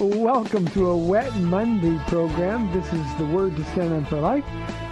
[0.00, 2.72] Welcome to a Wet Monday program.
[2.72, 4.44] This is the Word to Stand on for Life.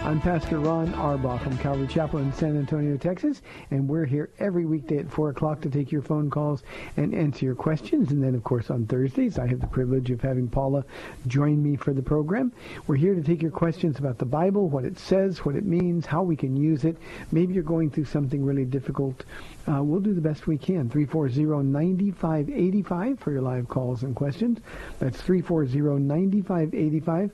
[0.07, 3.41] I'm Pastor Ron Arbaugh from Calvary Chapel in San Antonio, Texas,
[3.71, 6.63] and we're here every weekday at 4 o'clock to take your phone calls
[6.95, 8.13] and answer your questions.
[8.13, 10.85] And then, of course, on Thursdays, I have the privilege of having Paula
[11.27, 12.53] join me for the program.
[12.87, 16.05] We're here to take your questions about the Bible, what it says, what it means,
[16.05, 16.95] how we can use it.
[17.33, 19.25] Maybe you're going through something really difficult.
[19.69, 20.89] Uh, we'll do the best we can.
[20.89, 24.59] 340-9585 for your live calls and questions.
[24.99, 27.31] That's 340-9585.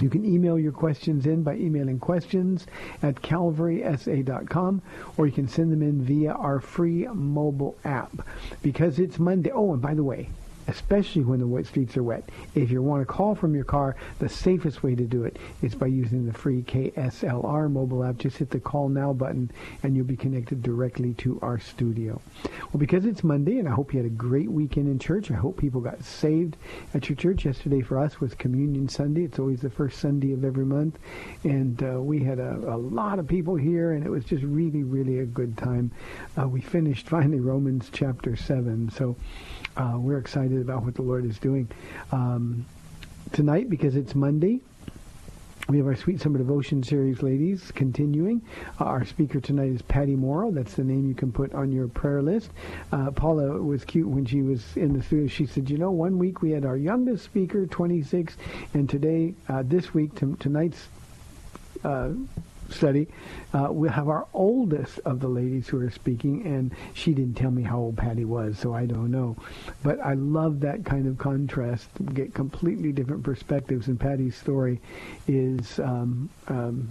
[0.00, 2.66] You can email your questions in by emailing questions
[3.02, 4.82] at calvarysa.com
[5.16, 8.26] or you can send them in via our free mobile app.
[8.62, 9.50] Because it's Monday.
[9.52, 10.28] Oh, and by the way,
[10.68, 12.28] especially when the wet streets are wet.
[12.54, 15.74] If you want to call from your car, the safest way to do it is
[15.74, 18.18] by using the free KSLR mobile app.
[18.18, 19.50] Just hit the call now button
[19.82, 22.20] and you'll be connected directly to our studio.
[22.72, 25.30] Well, because it's Monday and I hope you had a great weekend in church.
[25.30, 26.56] I hope people got saved
[26.94, 27.44] at your church.
[27.44, 29.24] Yesterday for us was Communion Sunday.
[29.24, 30.98] It's always the first Sunday of every month.
[31.44, 34.82] And uh, we had a, a, lot of people here and it was just really,
[34.82, 35.90] really a good time.
[36.38, 38.90] Uh, we finished finally Romans chapter 7.
[38.90, 39.16] So
[39.76, 41.68] uh, we're excited about what the Lord is doing.
[42.10, 42.64] Um,
[43.32, 44.60] tonight, because it's Monday,
[45.68, 48.42] we have our Sweet Summer Devotion series, ladies, continuing.
[48.80, 50.50] Uh, our speaker tonight is Patty Morrow.
[50.50, 52.50] That's the name you can put on your prayer list.
[52.90, 55.28] Uh, Paula was cute when she was in the studio.
[55.28, 58.36] She said, you know, one week we had our youngest speaker, 26,
[58.74, 60.88] and today, uh, this week, t- tonight's
[61.84, 62.10] uh,
[62.72, 63.06] study,
[63.54, 67.50] uh, we have our oldest of the ladies who are speaking, and she didn't tell
[67.50, 69.36] me how old Patty was, so I don't know.
[69.82, 71.88] But I love that kind of contrast.
[72.14, 74.80] Get completely different perspectives, and Patty's story
[75.28, 76.88] is, um, um,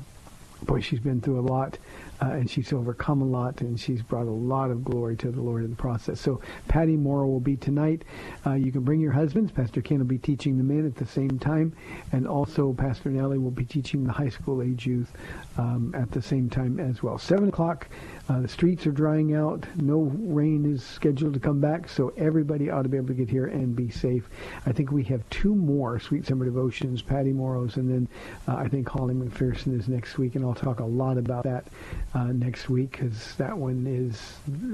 [0.64, 1.78] boy, she's been through a lot.
[2.22, 5.42] Uh, and she's overcome a lot, and she's brought a lot of glory to the
[5.42, 6.20] Lord in the process.
[6.20, 8.04] So Patty Morrow will be tonight.
[8.46, 9.52] Uh, you can bring your husbands.
[9.52, 11.74] Pastor Ken will be teaching the men at the same time,
[12.12, 15.12] and also Pastor Nellie will be teaching the high school age youth
[15.58, 17.18] um, at the same time as well.
[17.18, 17.88] Seven o'clock.
[18.30, 19.66] Uh, the streets are drying out.
[19.76, 23.30] No rain is scheduled to come back, so everybody ought to be able to get
[23.30, 24.30] here and be safe.
[24.66, 28.08] I think we have two more Sweet Summer Devotions, Patty Morrow's, and then
[28.48, 31.66] uh, I think Holly McPherson is next week, and I'll talk a lot about that
[32.14, 34.20] uh, next week because that one is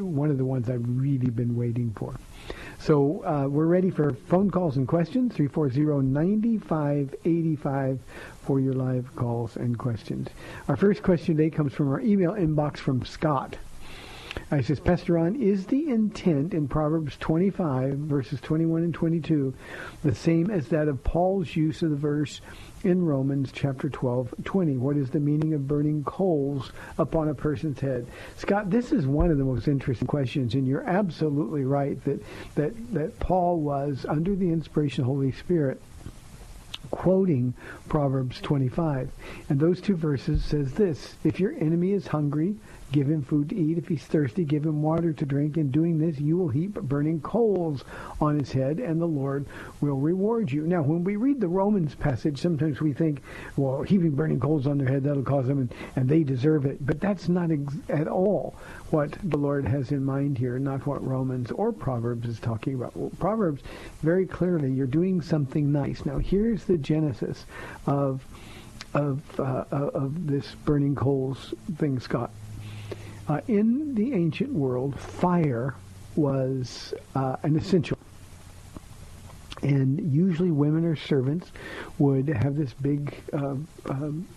[0.01, 2.15] one of the ones I've really been waiting for.
[2.79, 7.99] So uh, we're ready for phone calls and questions, 340-9585
[8.41, 10.29] for your live calls and questions.
[10.67, 13.57] Our first question today comes from our email inbox from Scott.
[14.49, 19.53] I says, Pastor is the intent in Proverbs 25, verses 21 and 22,
[20.03, 22.39] the same as that of Paul's use of the verse
[22.84, 24.78] in Romans chapter 12, 20?
[24.78, 28.07] What is the meaning of burning coals upon a person's head?
[28.37, 32.23] Scott, this is one of the most interesting questions, and you're absolutely right that,
[32.55, 35.81] that, that Paul was, under the inspiration of the Holy Spirit,
[36.91, 37.53] quoting
[37.90, 39.09] Proverbs 25.
[39.49, 42.55] And those two verses says this, if your enemy is hungry,
[42.91, 43.78] Give him food to eat.
[43.78, 45.57] If he's thirsty, give him water to drink.
[45.57, 47.84] In doing this, you will heap burning coals
[48.22, 49.45] on his head, and the Lord
[49.81, 50.66] will reward you.
[50.66, 53.22] Now, when we read the Romans passage, sometimes we think,
[53.57, 56.85] well, heaping burning coals on their head, that'll cause them, and, and they deserve it.
[56.85, 58.55] But that's not ex- at all
[58.90, 62.95] what the Lord has in mind here, not what Romans or Proverbs is talking about.
[62.95, 63.63] Well, Proverbs,
[64.01, 66.05] very clearly, you're doing something nice.
[66.05, 67.45] Now, here's the genesis
[67.85, 68.25] of
[68.93, 72.31] of uh, of this burning coals thing, Scott.
[73.28, 75.76] Uh, in the ancient world, fire
[76.16, 77.97] was uh, an essential.
[79.62, 81.52] And usually women or servants
[81.97, 83.56] would have this big uh,
[83.90, 84.28] um,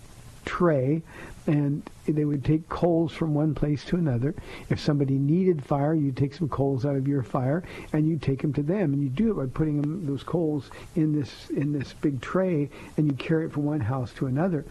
[0.45, 1.01] tray
[1.47, 4.35] and they would take coals from one place to another.
[4.69, 8.41] If somebody needed fire, you'd take some coals out of your fire and you'd take
[8.41, 8.93] them to them.
[8.93, 12.69] And you do it by putting them, those coals in this in this big tray,
[12.97, 14.65] and you carry it from one house to another.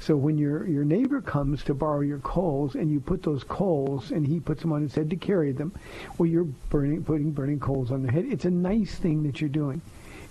[0.00, 4.10] So when your your neighbor comes to borrow your coals, and you put those coals,
[4.10, 5.72] and he puts them on his head to carry them,
[6.18, 8.26] well, you're burning putting burning coals on their head.
[8.28, 9.80] It's a nice thing that you're doing.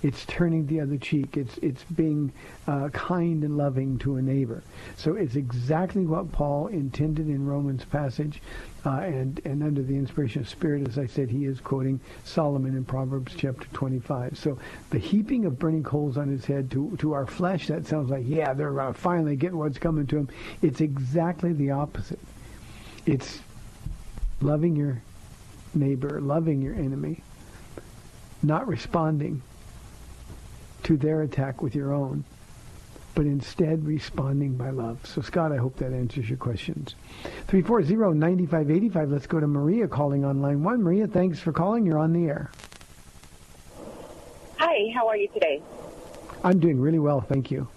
[0.05, 1.35] It's turning the other cheek.
[1.35, 2.31] It's it's being
[2.67, 4.61] uh, kind and loving to a neighbor.
[4.97, 8.39] So it's exactly what Paul intended in Romans passage,
[8.85, 12.77] uh, and and under the inspiration of Spirit, as I said, he is quoting Solomon
[12.77, 14.37] in Proverbs chapter 25.
[14.37, 14.59] So
[14.91, 18.25] the heaping of burning coals on his head to to our flesh, that sounds like
[18.27, 20.29] yeah, they're finally getting what's coming to them.
[20.61, 22.19] It's exactly the opposite.
[23.07, 23.39] It's
[24.39, 25.01] loving your
[25.73, 27.23] neighbor, loving your enemy,
[28.43, 29.41] not responding
[30.85, 32.23] to their attack with your own,
[33.15, 34.99] but instead responding by love.
[35.05, 36.95] So, Scott, I hope that answers your questions.
[37.47, 39.11] 340-9585.
[39.11, 40.83] Let's go to Maria calling on line one.
[40.83, 41.85] Maria, thanks for calling.
[41.85, 42.51] You're on the air.
[44.57, 45.61] Hi, how are you today?
[46.43, 47.67] I'm doing really well, thank you.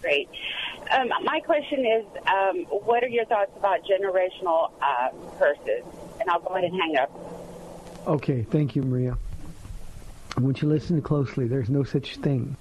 [0.00, 0.28] Great.
[0.90, 5.84] Um, my question is, um, what are your thoughts about generational uh, curses?
[6.20, 7.10] And I'll go ahead and hang up.
[8.06, 9.18] Okay, thank you, Maria.
[10.38, 11.46] Want you listen closely.
[11.46, 12.56] There's no such thing.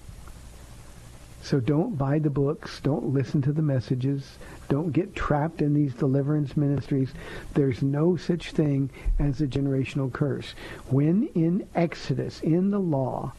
[1.42, 2.80] So don't buy the books.
[2.80, 4.38] Don't listen to the messages.
[4.70, 7.14] Don't get trapped in these deliverance ministries.
[7.54, 8.90] There's no such thing
[9.20, 10.54] as a generational curse.
[10.90, 13.34] When in Exodus, in the law,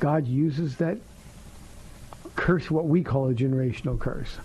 [0.00, 0.98] God uses that
[2.36, 4.38] curse, what we call a generational curse.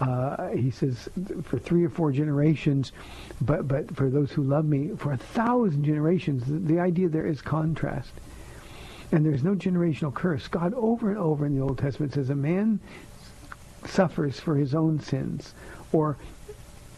[0.00, 1.08] Uh, he says,
[1.42, 2.92] for three or four generations,
[3.40, 6.44] but but for those who love me, for a thousand generations.
[6.44, 8.12] The, the idea there is contrast.
[9.10, 10.48] And there's no generational curse.
[10.48, 12.78] God over and over in the Old Testament says a man
[13.86, 15.54] suffers for his own sins
[15.92, 16.16] or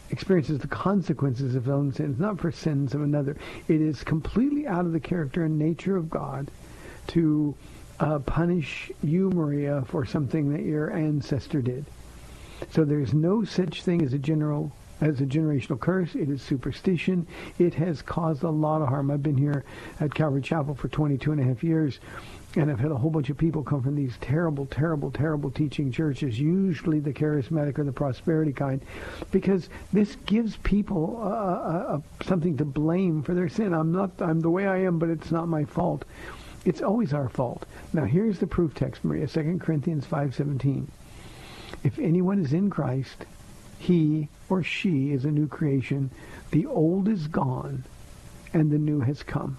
[0.09, 3.37] experiences the consequences of his own sins, not for sins of another.
[3.67, 6.51] It is completely out of the character and nature of God
[7.07, 7.55] to
[7.99, 11.85] uh, punish you, Maria, for something that your ancestor did.
[12.69, 14.71] So there's no such thing as a general
[15.01, 16.15] as a generational curse.
[16.15, 17.27] It is superstition.
[17.57, 19.09] It has caused a lot of harm.
[19.09, 19.65] I've been here
[19.99, 21.99] at Calvary Chapel for 22 and a half years,
[22.55, 25.91] and I've had a whole bunch of people come from these terrible, terrible, terrible teaching
[25.91, 28.81] churches, usually the charismatic or the prosperity kind,
[29.31, 33.73] because this gives people uh, uh, uh, something to blame for their sin.
[33.73, 36.05] I'm not, I'm the way I am, but it's not my fault.
[36.63, 37.65] It's always our fault.
[37.91, 40.85] Now here's the proof text, Maria, 2 Corinthians 5.17.
[41.83, 43.25] If anyone is in Christ,
[43.79, 46.11] he or she is a new creation.
[46.51, 47.83] The old is gone
[48.53, 49.57] and the new has come.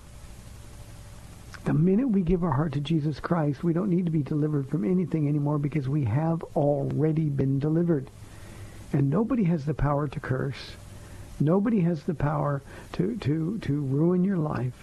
[1.65, 4.69] The minute we give our heart to Jesus Christ, we don't need to be delivered
[4.69, 8.11] from anything anymore because we have already been delivered.
[8.93, 10.73] And nobody has the power to curse.
[11.41, 12.63] Nobody has the power
[12.93, 14.75] to, to, to ruin your life.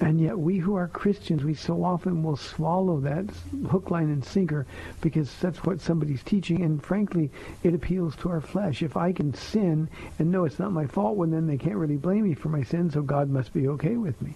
[0.00, 3.26] And yet we who are Christians, we so often will swallow that
[3.70, 4.66] hook, line, and sinker
[5.00, 6.62] because that's what somebody's teaching.
[6.62, 7.30] And frankly,
[7.62, 8.82] it appeals to our flesh.
[8.82, 11.96] If I can sin and know it's not my fault, well, then they can't really
[11.96, 14.34] blame me for my sin, so God must be okay with me.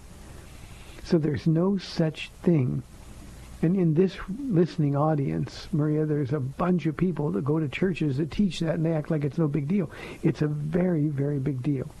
[1.03, 2.83] So there's no such thing.
[3.61, 8.17] And in this listening audience, Maria, there's a bunch of people that go to churches
[8.17, 9.91] that teach that and they act like it's no big deal.
[10.23, 11.91] It's a very, very big deal.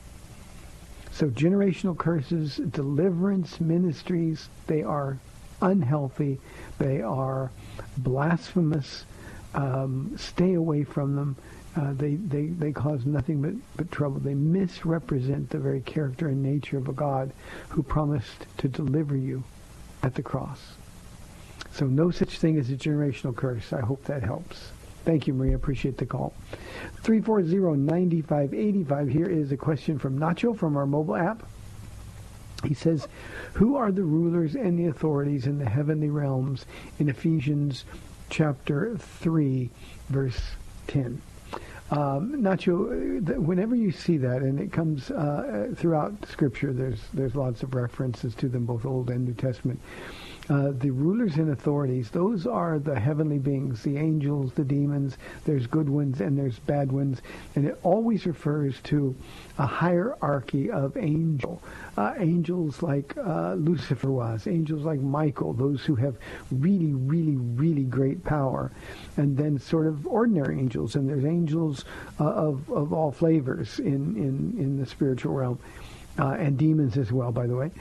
[1.19, 5.17] So generational curses, deliverance ministries, they are
[5.61, 6.39] unhealthy.
[6.77, 7.51] They are
[7.97, 9.03] blasphemous.
[9.53, 11.35] Um, stay away from them.
[11.75, 14.21] Uh, they, they, they cause nothing but, but trouble.
[14.21, 17.33] They misrepresent the very character and nature of a God
[17.67, 19.43] who promised to deliver you
[20.01, 20.75] at the cross.
[21.73, 23.73] So no such thing as a generational curse.
[23.73, 24.71] I hope that helps.
[25.05, 25.55] Thank you, Maria.
[25.55, 26.33] Appreciate the call.
[27.03, 29.11] 340-9585.
[29.11, 31.43] Here is a question from Nacho from our mobile app.
[32.65, 33.07] He says,
[33.53, 36.65] who are the rulers and the authorities in the heavenly realms
[36.99, 37.85] in Ephesians
[38.29, 39.69] chapter 3,
[40.09, 40.41] verse
[40.87, 41.21] 10?
[41.91, 47.63] Um, Nacho, whenever you see that, and it comes uh, throughout Scripture, there's there's lots
[47.63, 49.79] of references to them, both Old and New Testament.
[50.49, 55.15] Uh, the rulers and authorities, those are the heavenly beings, the angels, the demons.
[55.45, 57.21] There's good ones and there's bad ones.
[57.55, 59.15] And it always refers to
[59.59, 61.61] a hierarchy of angel.
[61.95, 66.15] Uh, angels like uh, Lucifer was, angels like Michael, those who have
[66.51, 68.71] really, really, really great power.
[69.17, 70.95] And then sort of ordinary angels.
[70.95, 71.85] And there's angels
[72.19, 75.59] uh, of, of all flavors in, in, in the spiritual realm.
[76.17, 77.71] Uh, and demons as well, by the way.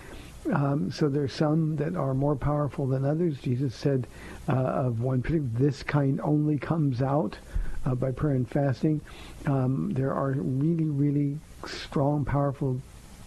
[0.52, 3.38] Um, so there's some that are more powerful than others.
[3.40, 4.06] Jesus said
[4.48, 7.36] uh, of one particular, this kind only comes out
[7.84, 9.00] uh, by prayer and fasting.
[9.46, 12.80] Um, there are really, really strong, powerful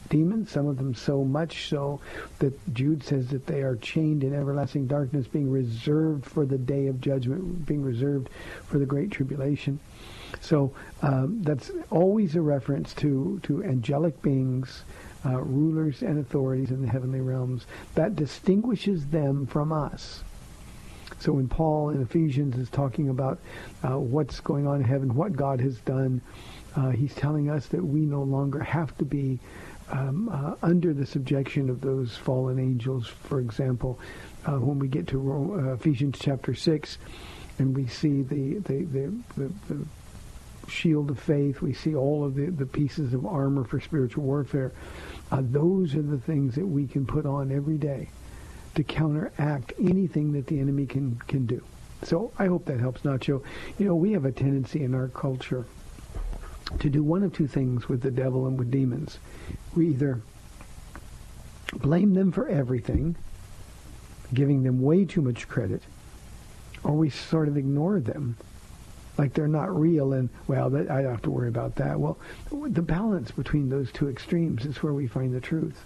[0.10, 2.00] demons, some of them so much so
[2.40, 6.88] that Jude says that they are chained in everlasting darkness, being reserved for the day
[6.88, 8.30] of judgment, being reserved
[8.66, 9.80] for the great tribulation.
[10.42, 14.84] So um, that's always a reference to, to angelic beings
[15.26, 17.66] uh, rulers and authorities in the heavenly realms.
[17.96, 20.24] That distinguishes them from us.
[21.20, 23.40] So when Paul in Ephesians is talking about
[23.84, 26.22] uh, what's going on in heaven, what God has done,
[26.76, 29.40] uh, he's telling us that we no longer have to be
[29.92, 33.08] um, uh, under the subjection of those fallen angels.
[33.08, 34.00] For example,
[34.46, 36.98] uh, when we get to uh, Ephesians chapter 6
[37.60, 39.86] and we see the, the, the, the, the
[40.72, 44.72] shield of faith, we see all of the, the pieces of armor for spiritual warfare.
[45.32, 48.10] Uh, those are the things that we can put on every day
[48.76, 51.64] to counteract anything that the enemy can, can do.
[52.04, 53.44] So I hope that helps, Nacho.
[53.78, 55.66] You know, we have a tendency in our culture
[56.80, 59.20] to do one of two things with the devil and with demons.
[59.76, 60.22] We either
[61.74, 63.16] blame them for everything,
[64.34, 65.84] giving them way too much credit,
[66.84, 68.38] or we sort of ignore them
[69.18, 72.00] like they're not real and well that, i don't have to worry about that.
[72.00, 72.18] Well
[72.52, 75.84] the balance between those two extremes is where we find the truth.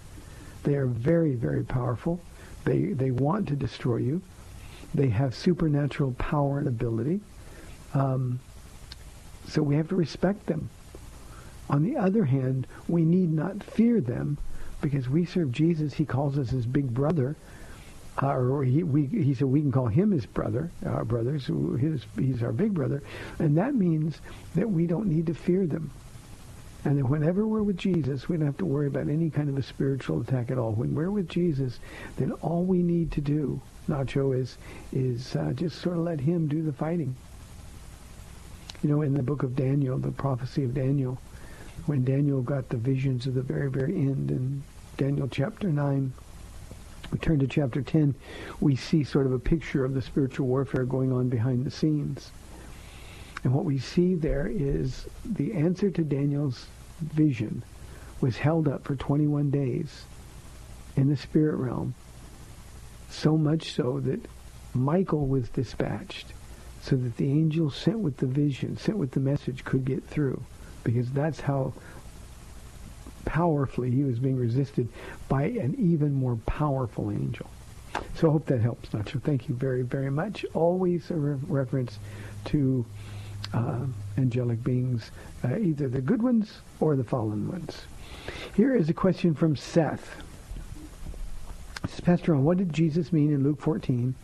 [0.62, 2.20] They are very very powerful.
[2.64, 4.22] They they want to destroy you.
[4.94, 7.20] They have supernatural power and ability.
[7.94, 8.40] Um,
[9.48, 10.70] so we have to respect them.
[11.68, 14.38] On the other hand we need not fear them
[14.80, 15.94] because we serve jesus.
[15.94, 17.36] He calls us his big brother
[18.22, 21.46] uh, or he, we, he said we can call him his brother, our brothers.
[21.46, 23.02] His, he's our big brother,
[23.38, 24.20] and that means
[24.54, 25.90] that we don't need to fear them.
[26.84, 29.58] And that whenever we're with Jesus, we don't have to worry about any kind of
[29.58, 30.72] a spiritual attack at all.
[30.72, 31.80] When we're with Jesus,
[32.16, 34.56] then all we need to do, Nacho, is
[34.92, 37.16] is uh, just sort of let him do the fighting.
[38.82, 41.18] You know, in the book of Daniel, the prophecy of Daniel,
[41.86, 44.62] when Daniel got the visions of the very, very end in
[44.96, 46.12] Daniel chapter 9,
[47.10, 48.14] we turn to chapter 10,
[48.60, 52.30] we see sort of a picture of the spiritual warfare going on behind the scenes.
[53.44, 56.66] And what we see there is the answer to Daniel's
[57.00, 57.62] vision
[58.20, 60.04] was held up for 21 days
[60.96, 61.94] in the spirit realm.
[63.08, 64.20] So much so that
[64.74, 66.32] Michael was dispatched
[66.82, 70.42] so that the angel sent with the vision, sent with the message could get through.
[70.84, 71.72] Because that's how
[73.26, 74.88] powerfully he was being resisted
[75.28, 77.50] by an even more powerful angel.
[78.14, 79.22] So I hope that helps, Nacho.
[79.22, 80.46] Thank you very, very much.
[80.54, 81.98] Always a re- reference
[82.46, 82.86] to
[83.52, 83.80] uh,
[84.16, 85.10] angelic beings,
[85.44, 87.82] uh, either the good ones or the fallen ones.
[88.54, 90.22] Here is a question from Seth.
[92.02, 94.14] Pastor what did Jesus mean in Luke 14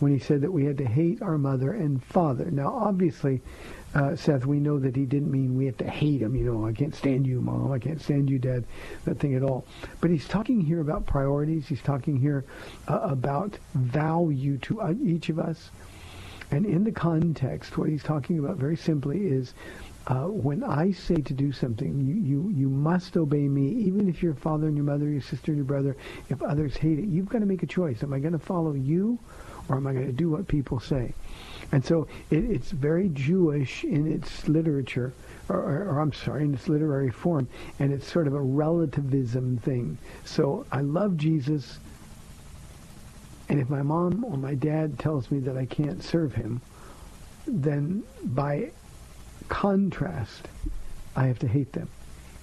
[0.00, 2.50] when he said that we had to hate our mother and father?
[2.50, 3.42] Now, obviously,
[3.94, 6.34] uh, Seth, we know that he didn't mean we have to hate him.
[6.34, 7.70] You know, I can't stand you, mom.
[7.70, 8.64] I can't stand you, dad.
[9.04, 9.64] That thing at all.
[10.00, 11.68] But he's talking here about priorities.
[11.68, 12.44] He's talking here
[12.88, 15.70] uh, about value to uh, each of us.
[16.50, 19.54] And in the context, what he's talking about very simply is
[20.06, 24.22] uh, when I say to do something, you, you, you must obey me, even if
[24.22, 25.96] your father and your mother, your sister and your brother,
[26.28, 27.06] if others hate it.
[27.06, 28.02] You've got to make a choice.
[28.02, 29.18] Am I going to follow you
[29.68, 31.14] or am I going to do what people say?
[31.72, 35.12] And so it, it's very Jewish in its literature,
[35.48, 39.58] or, or, or, I'm sorry, in its literary form, and it's sort of a relativism
[39.58, 39.98] thing.
[40.24, 41.78] So I love Jesus,
[43.48, 46.60] and if my mom or my dad tells me that I can't serve him,
[47.46, 48.70] then by
[49.48, 50.48] contrast,
[51.16, 51.88] I have to hate them.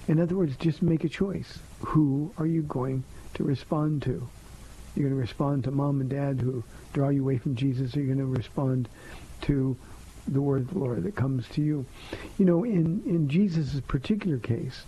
[0.08, 1.58] In other words, just make a choice.
[1.80, 4.28] Who are you going to respond to?
[4.94, 8.06] You're going to respond to mom and dad who draw you away from Jesus, you're
[8.06, 8.88] going to respond
[9.42, 9.76] to
[10.28, 11.84] the word of the Lord that comes to you.
[12.38, 14.84] You know, in, in Jesus' particular case,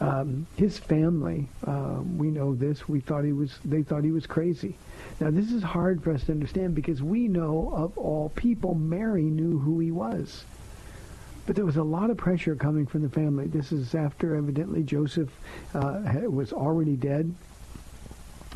[0.00, 4.26] um, his family, uh, we know this, we thought he was, they thought he was
[4.26, 4.76] crazy.
[5.20, 9.24] Now, this is hard for us to understand because we know of all people, Mary
[9.24, 10.44] knew who he was.
[11.46, 13.46] But there was a lot of pressure coming from the family.
[13.46, 15.30] This is after evidently Joseph
[15.74, 17.34] uh, was already dead.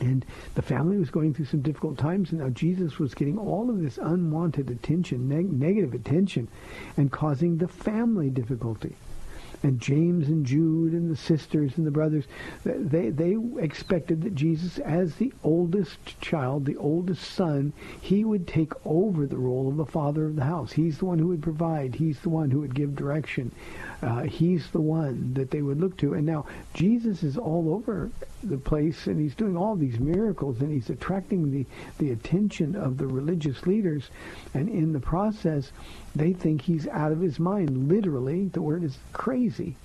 [0.01, 0.25] And
[0.55, 3.81] the family was going through some difficult times, and now Jesus was getting all of
[3.81, 6.49] this unwanted attention, neg- negative attention,
[6.97, 8.97] and causing the family difficulty
[9.65, 12.25] and James and Jude and the sisters and the brothers,
[12.65, 18.73] they, they expected that Jesus, as the oldest child, the oldest son, he would take
[18.85, 20.73] over the role of the father of the house.
[20.73, 21.95] He's the one who would provide.
[21.95, 23.53] He's the one who would give direction.
[24.03, 26.15] Uh, he's the one that they would look to.
[26.15, 28.11] And now Jesus is all over
[28.43, 31.67] the place, and he's doing all these miracles, and he's attracting the,
[31.99, 34.11] the attention of the religious leaders.
[34.53, 35.73] And in the process,
[36.15, 37.89] they think he's out of his mind.
[37.89, 39.77] Literally, the word is crazy.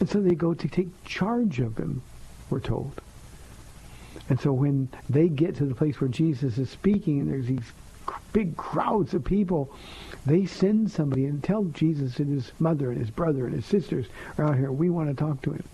[0.00, 2.02] And so they go to take charge of him,
[2.50, 3.00] we're told.
[4.28, 7.72] And so when they get to the place where Jesus is speaking and there's these
[8.32, 9.74] big crowds of people,
[10.28, 14.06] they send somebody and tell Jesus and his mother and his brother and his sisters
[14.36, 14.70] are out here.
[14.70, 15.64] We want to talk to him.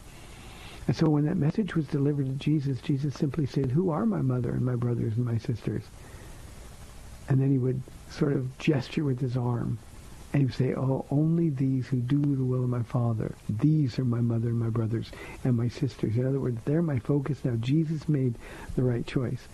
[0.86, 4.20] And so when that message was delivered to Jesus, Jesus simply said, who are my
[4.20, 5.82] mother and my brothers and my sisters?
[7.28, 9.78] And then he would sort of gesture with his arm.
[10.32, 13.34] And he would say, oh, only these who do the will of my Father.
[13.48, 15.10] These are my mother and my brothers
[15.42, 16.16] and my sisters.
[16.16, 17.54] In other words, they're my focus now.
[17.60, 18.34] Jesus made
[18.76, 19.48] the right choice.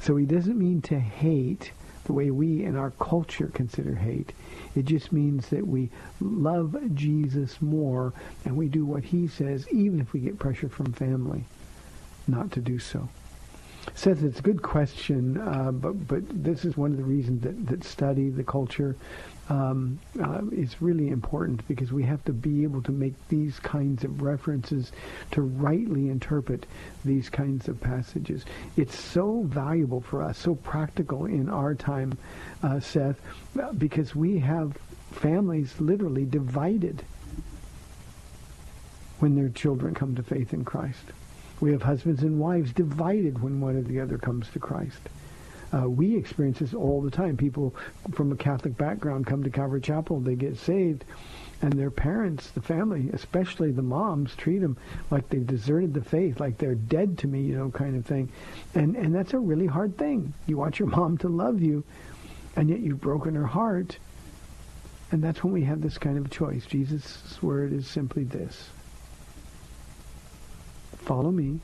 [0.00, 1.72] So he doesn't mean to hate
[2.04, 4.32] the way we in our culture consider hate.
[4.74, 5.90] It just means that we
[6.20, 8.12] love Jesus more
[8.44, 11.44] and we do what he says, even if we get pressure from family
[12.26, 13.08] not to do so.
[13.94, 17.66] Seth, it's a good question, uh, but but this is one of the reasons that,
[17.66, 18.96] that study the culture
[19.48, 24.04] um, uh, is really important because we have to be able to make these kinds
[24.04, 24.92] of references
[25.32, 26.66] to rightly interpret
[27.04, 28.44] these kinds of passages.
[28.76, 32.16] It's so valuable for us, so practical in our time,
[32.62, 33.20] uh, Seth,
[33.78, 34.76] because we have
[35.10, 37.04] families literally divided
[39.18, 41.04] when their children come to faith in Christ.
[41.60, 44.98] We have husbands and wives divided when one or the other comes to Christ.
[45.72, 47.36] Uh, we experience this all the time.
[47.36, 47.74] People
[48.12, 51.04] from a Catholic background come to Calvary Chapel, they get saved,
[51.62, 54.76] and their parents, the family, especially the moms, treat them
[55.10, 58.30] like they've deserted the faith, like they're dead to me, you know, kind of thing.
[58.74, 60.34] And and that's a really hard thing.
[60.46, 61.84] You want your mom to love you,
[62.56, 63.96] and yet you've broken her heart.
[65.10, 66.64] And that's when we have this kind of choice.
[66.64, 68.70] Jesus' word is simply this.
[70.96, 71.60] Follow me.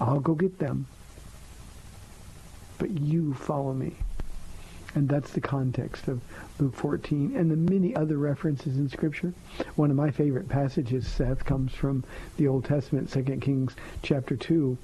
[0.00, 0.86] I'll go get them.
[2.80, 3.92] But you follow me.
[4.94, 6.20] And that's the context of
[6.58, 9.32] Luke 14 and the many other references in Scripture.
[9.76, 12.02] One of my favorite passages, Seth, comes from
[12.38, 14.76] the Old Testament, 2 Kings chapter 2,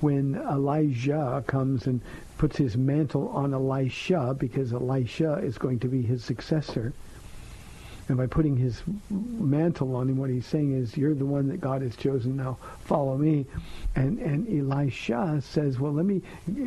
[0.00, 2.02] when Elijah comes and
[2.36, 6.92] puts his mantle on Elisha because Elisha is going to be his successor.
[8.08, 11.60] And by putting his mantle on him, what he's saying is, you're the one that
[11.60, 12.36] God has chosen.
[12.36, 13.46] Now follow me.
[13.96, 16.20] And and Elisha says, well, let me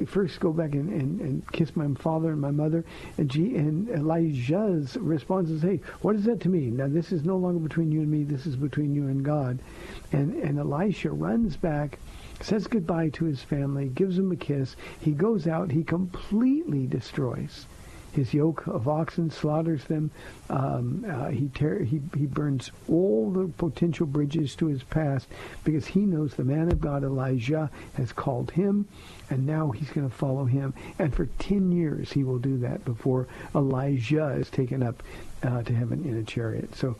[0.07, 2.83] first go back and, and, and kiss my father and my mother.
[3.17, 6.71] And, G, and Elijah's response is, hey, what is that to me?
[6.71, 8.23] Now this is no longer between you and me.
[8.23, 9.59] This is between you and God.
[10.11, 11.99] And, and Elisha runs back
[12.41, 14.75] says goodbye to his family, gives them a kiss.
[14.99, 15.71] He goes out.
[15.71, 17.65] He completely destroys
[18.17, 20.11] his yoke of oxen, slaughters them.
[20.49, 25.27] Um, uh, he, tear, he, he burns all the potential bridges to his past
[25.63, 28.87] because he knows the man of God, Elijah, has called him,
[29.29, 30.73] and now he's going to follow him.
[30.99, 35.01] And for 10 years he will do that before Elijah is taken up
[35.43, 36.75] uh, to heaven in a chariot.
[36.75, 36.97] So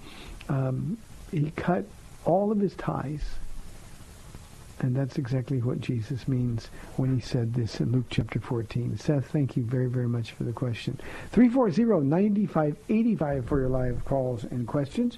[0.48, 0.98] um,
[1.32, 1.86] he cut
[2.26, 3.22] all of his ties
[4.80, 8.98] and that's exactly what Jesus means when he said this in Luke chapter 14.
[8.98, 11.00] Seth, thank you very, very much for the question.
[11.34, 15.18] 340-9585 for your live calls and questions.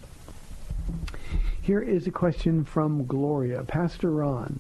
[1.62, 3.64] Here is a question from Gloria.
[3.64, 4.60] Pastor Ron,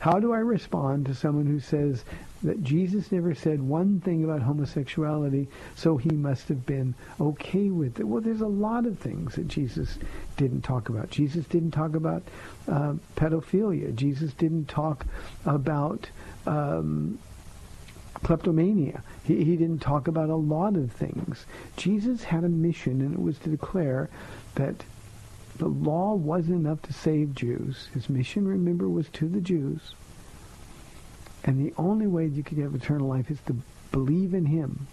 [0.00, 2.04] how do I respond to someone who says
[2.44, 7.98] that Jesus never said one thing about homosexuality, so he must have been okay with
[7.98, 8.04] it.
[8.04, 9.98] Well, there's a lot of things that Jesus
[10.36, 11.10] didn't talk about.
[11.10, 12.22] Jesus didn't talk about
[12.68, 13.94] uh, pedophilia.
[13.94, 15.06] Jesus didn't talk
[15.46, 16.08] about
[16.46, 17.18] um,
[18.22, 19.02] kleptomania.
[19.24, 21.46] He, he didn't talk about a lot of things.
[21.78, 24.10] Jesus had a mission, and it was to declare
[24.56, 24.84] that
[25.56, 27.88] the law wasn't enough to save Jews.
[27.94, 29.94] His mission, remember, was to the Jews.
[31.44, 33.56] And the only way you can have eternal life is to
[33.92, 34.86] believe in him.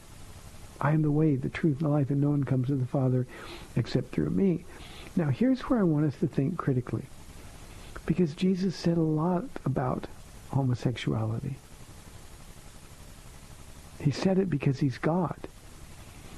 [0.82, 2.86] I am the way, the truth, and the life, and no one comes to the
[2.86, 3.26] Father
[3.76, 4.66] except through me.
[5.16, 7.04] Now, here's where I want us to think critically.
[8.06, 10.08] Because Jesus said a lot about
[10.50, 11.56] homosexuality.
[14.00, 15.38] He said it because he's God.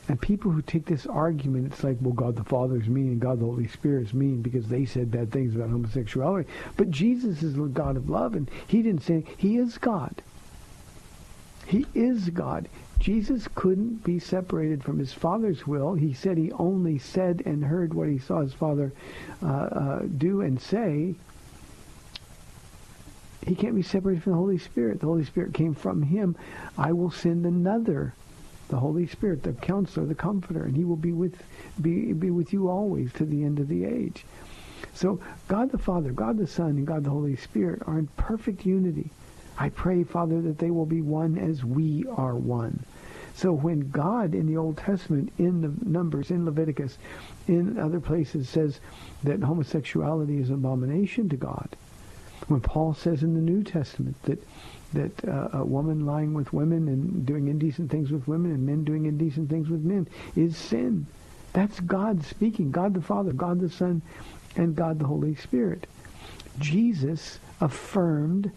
[0.09, 3.21] And people who take this argument, it's like, well, God the Father is mean and
[3.21, 6.49] God the Holy Spirit is mean because they said bad things about homosexuality.
[6.75, 10.21] But Jesus is the God of love, and he didn't say, he is God.
[11.65, 12.67] He is God.
[12.99, 15.93] Jesus couldn't be separated from his Father's will.
[15.93, 18.93] He said he only said and heard what he saw his Father
[19.41, 21.15] uh, uh, do and say.
[23.45, 24.99] He can't be separated from the Holy Spirit.
[24.99, 26.35] The Holy Spirit came from him.
[26.77, 28.13] I will send another
[28.73, 31.37] the Holy Spirit, the counselor, the comforter, and he will be with
[31.79, 34.25] be, be with you always to the end of the age.
[34.95, 38.65] So God the Father, God the Son, and God the Holy Spirit are in perfect
[38.65, 39.11] unity.
[39.59, 42.83] I pray, Father, that they will be one as we are one.
[43.35, 46.97] So when God in the Old Testament, in the Numbers, in Leviticus,
[47.47, 48.79] in other places says
[49.23, 51.75] that homosexuality is an abomination to God,
[52.47, 54.43] when Paul says in the New Testament that
[54.93, 58.83] that uh, a woman lying with women and doing indecent things with women and men
[58.83, 61.05] doing indecent things with men is sin.
[61.53, 62.71] That's God speaking.
[62.71, 64.01] God the Father, God the Son,
[64.55, 65.87] and God the Holy Spirit.
[66.59, 68.51] Jesus affirmed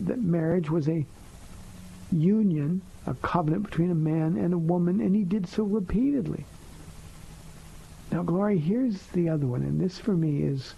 [0.00, 1.04] that marriage was a
[2.12, 6.44] union, a covenant between a man and a woman, and he did so repeatedly.
[8.10, 10.74] Now, Glory, here's the other one, and this for me is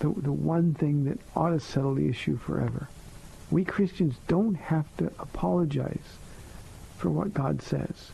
[0.00, 2.88] the, the one thing that ought to settle the issue forever.
[3.52, 6.16] We Christians don't have to apologize
[6.96, 8.10] for what God says.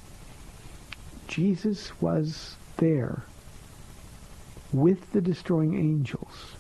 [1.29, 3.23] Jesus was there
[4.73, 6.57] with the destroying angels.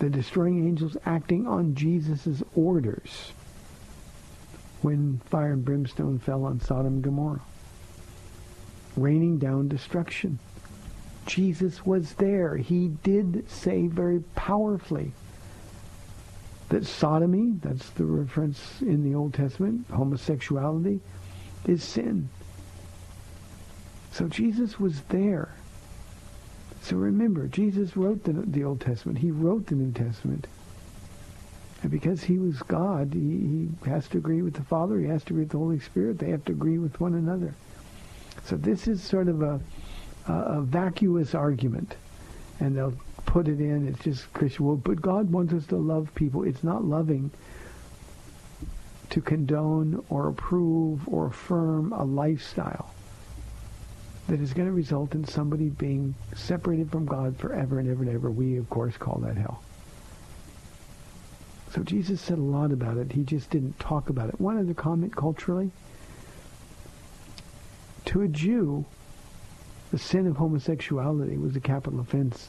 [0.00, 3.32] The destroying angels acting on Jesus' orders
[4.82, 7.40] when fire and brimstone fell on Sodom and Gomorrah,
[8.96, 10.40] raining down destruction.
[11.26, 12.56] Jesus was there.
[12.56, 15.12] He did say very powerfully,
[16.68, 21.00] that sodomy, that's the reference in the Old Testament, homosexuality,
[21.66, 22.28] is sin.
[24.12, 25.54] So Jesus was there.
[26.82, 29.18] So remember, Jesus wrote the, the Old Testament.
[29.18, 30.46] He wrote the New Testament.
[31.82, 34.98] And because he was God, he, he has to agree with the Father.
[34.98, 36.18] He has to agree with the Holy Spirit.
[36.18, 37.54] They have to agree with one another.
[38.44, 39.60] So this is sort of a,
[40.28, 41.96] a, a vacuous argument.
[42.60, 42.94] And they'll
[43.34, 43.88] put it in.
[43.88, 44.64] It's just Christian.
[44.64, 46.44] Well, but God wants us to love people.
[46.44, 47.32] It's not loving
[49.10, 52.94] to condone or approve or affirm a lifestyle
[54.28, 58.14] that is going to result in somebody being separated from God forever and ever and
[58.14, 58.30] ever.
[58.30, 59.60] We, of course, call that hell.
[61.72, 63.10] So Jesus said a lot about it.
[63.10, 64.40] He just didn't talk about it.
[64.40, 65.72] One other comment culturally.
[68.04, 68.84] To a Jew,
[69.90, 72.48] the sin of homosexuality was a capital offense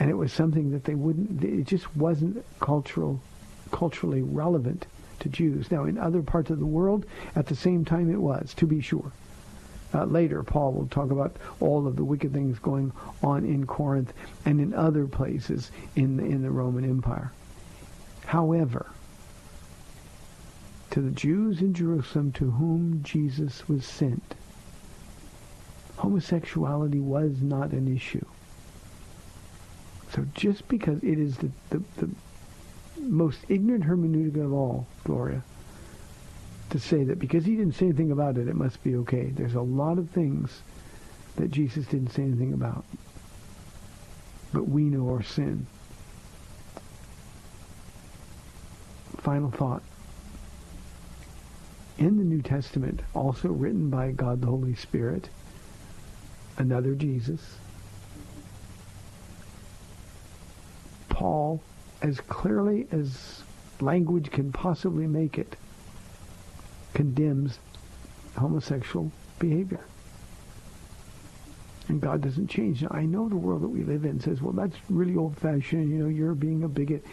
[0.00, 1.44] and it was something that they wouldn't.
[1.44, 3.20] It just wasn't cultural,
[3.70, 4.86] culturally relevant
[5.20, 5.70] to Jews.
[5.70, 7.04] Now, in other parts of the world,
[7.36, 9.12] at the same time, it was, to be sure.
[9.92, 14.14] Uh, later, Paul will talk about all of the wicked things going on in Corinth
[14.46, 17.32] and in other places in the, in the Roman Empire.
[18.24, 18.86] However,
[20.92, 24.34] to the Jews in Jerusalem to whom Jesus was sent,
[25.96, 28.24] homosexuality was not an issue.
[30.12, 32.10] So just because it is the, the, the
[33.00, 35.42] most ignorant hermeneutic of all, Gloria,
[36.70, 39.30] to say that because he didn't say anything about it, it must be okay.
[39.34, 40.62] There's a lot of things
[41.36, 42.84] that Jesus didn't say anything about.
[44.52, 45.66] But we know our sin.
[49.18, 49.82] Final thought.
[51.98, 55.28] In the New Testament, also written by God the Holy Spirit,
[56.56, 57.58] another Jesus,
[61.20, 61.60] Paul,
[62.00, 63.42] as clearly as
[63.82, 65.54] language can possibly make it,
[66.94, 67.58] condemns
[68.38, 69.84] homosexual behavior.
[71.88, 72.80] And God doesn't change.
[72.80, 75.90] Now, I know the world that we live in says, well, that's really old-fashioned.
[75.90, 77.04] You know, you're being a bigot.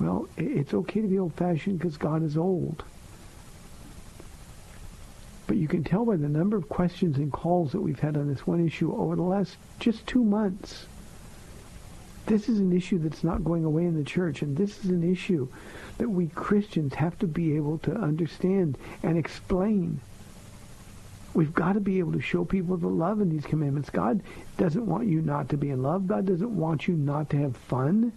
[0.00, 2.82] Well, it's okay to be old-fashioned because God is old.
[5.46, 8.28] But you can tell by the number of questions and calls that we've had on
[8.28, 10.86] this one issue over the last just two months
[12.26, 15.10] this is an issue that's not going away in the church, and this is an
[15.10, 15.48] issue
[15.98, 20.00] that we Christians have to be able to understand and explain.
[21.34, 23.90] We've got to be able to show people the love in these commandments.
[23.90, 24.22] God
[24.58, 26.06] doesn't want you not to be in love.
[26.06, 28.12] God doesn't want you not to have fun.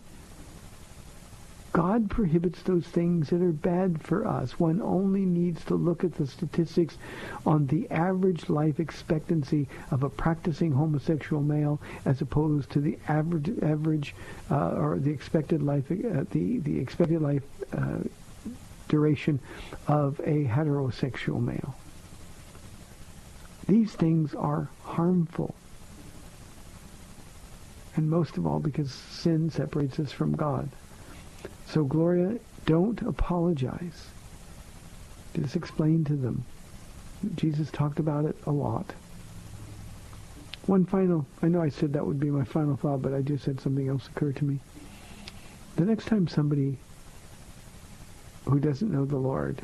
[1.76, 4.58] God prohibits those things that are bad for us.
[4.58, 6.98] One only needs to look at the statistics
[7.46, 13.52] on the average life expectancy of a practicing homosexual male as opposed to the average
[13.62, 14.16] average
[14.50, 17.98] uh, or the expected life uh, the the expected life uh,
[18.88, 19.38] duration
[19.90, 21.76] of a heterosexual male.
[23.68, 25.54] These things are harmful.
[27.98, 30.70] And most of all because sin separates us from God.
[31.68, 34.10] So Gloria, don't apologize.
[35.36, 36.46] Just explain to them.
[37.36, 38.94] Jesus talked about it a lot.
[40.66, 43.46] One final, I know I said that would be my final thought, but I just
[43.46, 44.60] had something else occur to me.
[45.76, 46.78] The next time somebody
[48.46, 49.62] who doesn't know the Lord,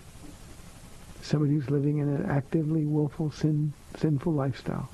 [1.22, 4.90] somebody who's living in an actively willful sin, sinful lifestyle,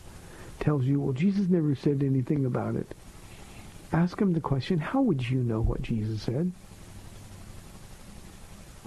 [0.59, 2.87] tells you, well, Jesus never said anything about it.
[3.91, 6.51] Ask them the question, how would you know what Jesus said?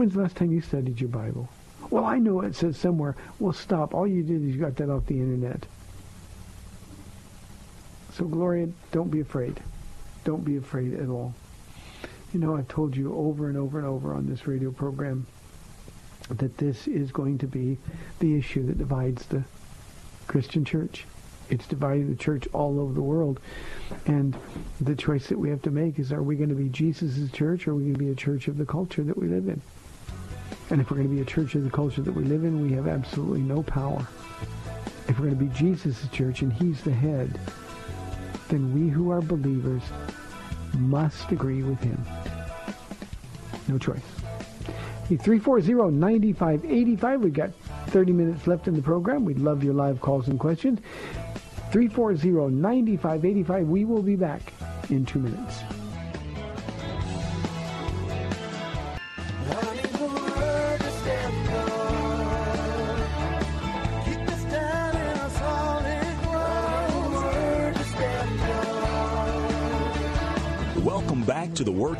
[0.00, 1.46] When's the last time you studied your Bible?
[1.90, 3.16] Well, I know it says somewhere.
[3.38, 3.92] Well, stop.
[3.92, 5.66] All you did is you got that off the internet.
[8.14, 9.60] So, Gloria, don't be afraid.
[10.24, 11.34] Don't be afraid at all.
[12.32, 15.26] You know, I've told you over and over and over on this radio program
[16.30, 17.76] that this is going to be
[18.20, 19.44] the issue that divides the
[20.28, 21.04] Christian church.
[21.50, 23.38] It's dividing the church all over the world.
[24.06, 24.34] And
[24.80, 27.68] the choice that we have to make is are we going to be Jesus' church
[27.68, 29.60] or are we going to be a church of the culture that we live in?
[30.70, 32.62] And if we're going to be a church of the culture that we live in,
[32.62, 34.06] we have absolutely no power.
[35.08, 37.40] If we're going to be Jesus' church and he's the head,
[38.48, 39.82] then we who are believers
[40.78, 42.00] must agree with him.
[43.66, 44.04] No choice.
[45.08, 47.20] 340-9585.
[47.20, 47.52] We've got
[47.88, 49.24] 30 minutes left in the program.
[49.24, 50.78] We'd love your live calls and questions.
[51.70, 53.66] 340-9585.
[53.66, 54.52] We will be back
[54.88, 55.64] in two minutes.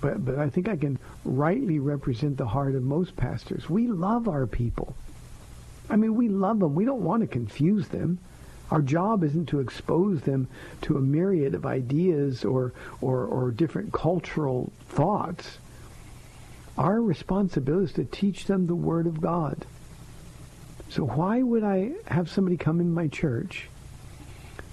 [0.00, 3.68] but, but I think I can rightly represent the heart of most pastors.
[3.68, 4.94] We love our people.
[5.90, 6.74] I mean, we love them.
[6.74, 8.18] We don't want to confuse them.
[8.70, 10.48] Our job isn't to expose them
[10.82, 15.58] to a myriad of ideas or, or, or different cultural thoughts.
[16.76, 19.64] Our responsibility is to teach them the Word of God.
[20.90, 23.68] So why would I have somebody come in my church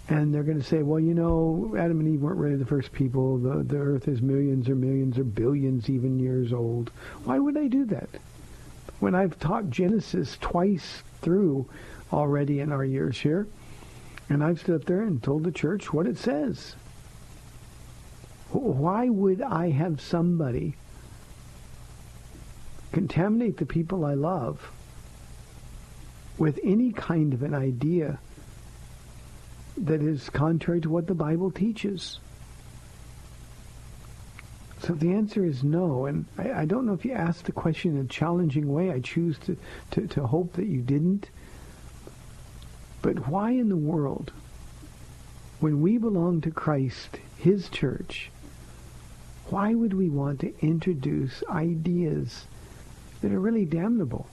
[0.07, 2.91] and they're going to say, well, you know, Adam and Eve weren't really the first
[2.91, 3.37] people.
[3.39, 6.91] The, the earth is millions or millions or billions even years old.
[7.23, 8.09] Why would I do that?
[8.99, 11.67] When I've taught Genesis twice through
[12.13, 13.47] already in our years here,
[14.29, 16.75] and I've stood up there and told the church what it says.
[18.51, 20.75] Why would I have somebody
[22.91, 24.71] contaminate the people I love
[26.37, 28.19] with any kind of an idea
[29.77, 32.19] that is contrary to what the Bible teaches?
[34.85, 37.97] So the answer is no, and I, I, don't know if you asked the question
[37.97, 38.91] in a challenging way.
[38.91, 39.57] I choose to,
[39.91, 41.31] to, to hope that you didn't.
[43.01, 44.31] But why in the world,
[45.59, 48.29] when we belong to Christ, His church,
[49.49, 52.45] why would we want to introduce ideas
[53.21, 54.27] that are really damnable?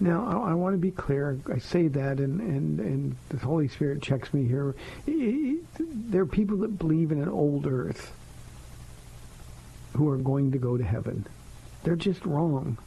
[0.00, 1.38] Now, I, I, want to be clear.
[1.52, 4.74] I say that, and, and, and the Holy Spirit checks me here.
[5.06, 8.12] there are people that believe in an old earth
[9.94, 11.26] who are going to go to heaven.
[11.82, 12.78] They're just wrong.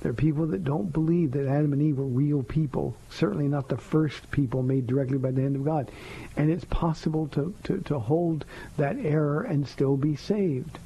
[0.00, 3.68] There are people that don't believe that Adam and Eve were real people, certainly not
[3.68, 5.90] the first people made directly by the hand of God.
[6.36, 8.44] And it's possible to, to, to hold
[8.76, 10.78] that error and still be saved.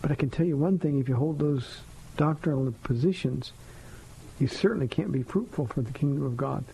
[0.00, 1.80] But I can tell you one thing, if you hold those
[2.16, 3.52] doctrinal positions,
[4.38, 6.64] you certainly can't be fruitful for the kingdom of God.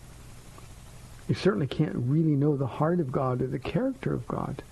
[1.29, 4.62] You certainly can't really know the heart of God or the character of God.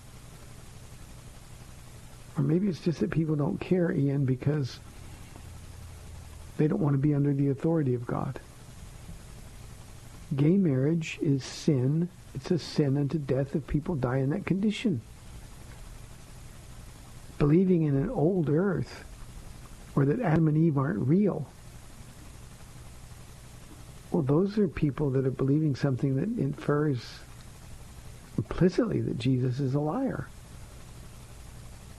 [2.37, 4.79] Or maybe it's just that people don't care, Ian, because
[6.59, 8.41] they don't want to be under the authority of God.
[10.35, 12.09] Gay marriage is sin.
[12.35, 15.01] It's a sin unto death if people die in that condition.
[17.39, 19.05] Believing in an old earth
[19.95, 21.49] or that Adam and Eve aren't real.
[24.11, 27.21] Well, those are people that are believing something that infers
[28.37, 30.29] implicitly that Jesus is a liar.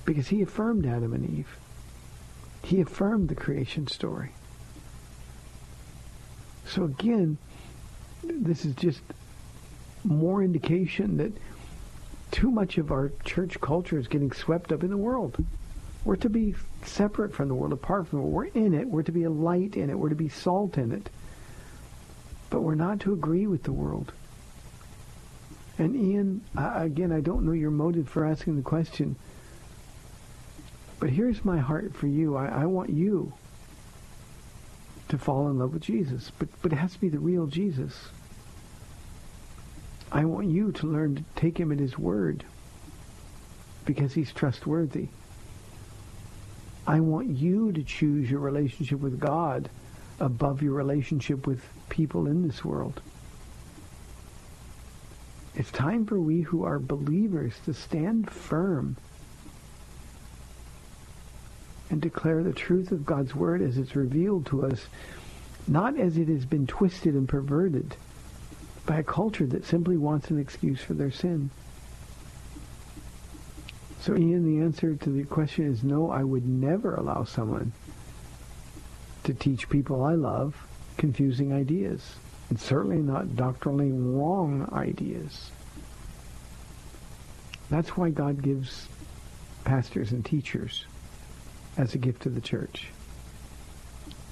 [0.07, 1.57] Because he affirmed Adam and Eve.
[2.63, 4.31] He affirmed the creation story.
[6.65, 7.37] So again,
[8.23, 9.01] this is just
[10.05, 11.33] more indication that
[12.31, 15.43] too much of our church culture is getting swept up in the world.
[16.05, 18.23] We're to be separate from the world, apart from it.
[18.23, 18.87] We're in it.
[18.87, 19.99] We're to be a light in it.
[19.99, 21.09] We're to be salt in it.
[22.49, 24.13] But we're not to agree with the world.
[25.77, 29.17] And Ian, again, I don't know your motive for asking the question,
[30.99, 32.35] but here's my heart for you.
[32.35, 33.33] I, I want you
[35.09, 38.09] to fall in love with Jesus, but, but it has to be the real Jesus.
[40.11, 42.43] I want you to learn to take him at his word
[43.85, 45.09] because he's trustworthy.
[46.85, 49.69] I want you to choose your relationship with God
[50.19, 53.01] above your relationship with people in this world.
[55.55, 58.95] It's time for we who are believers to stand firm
[61.89, 64.87] and declare the truth of God's word as it's revealed to us,
[65.67, 67.95] not as it has been twisted and perverted
[68.85, 71.49] by a culture that simply wants an excuse for their sin.
[74.01, 77.73] So Ian, the answer to the question is no, I would never allow someone
[79.23, 80.55] to teach people I love
[80.97, 82.15] confusing ideas,
[82.49, 85.51] and certainly not doctrinally wrong ideas.
[87.69, 88.87] That's why God gives
[89.65, 90.85] pastors and teachers
[91.77, 92.87] as a gift to the church.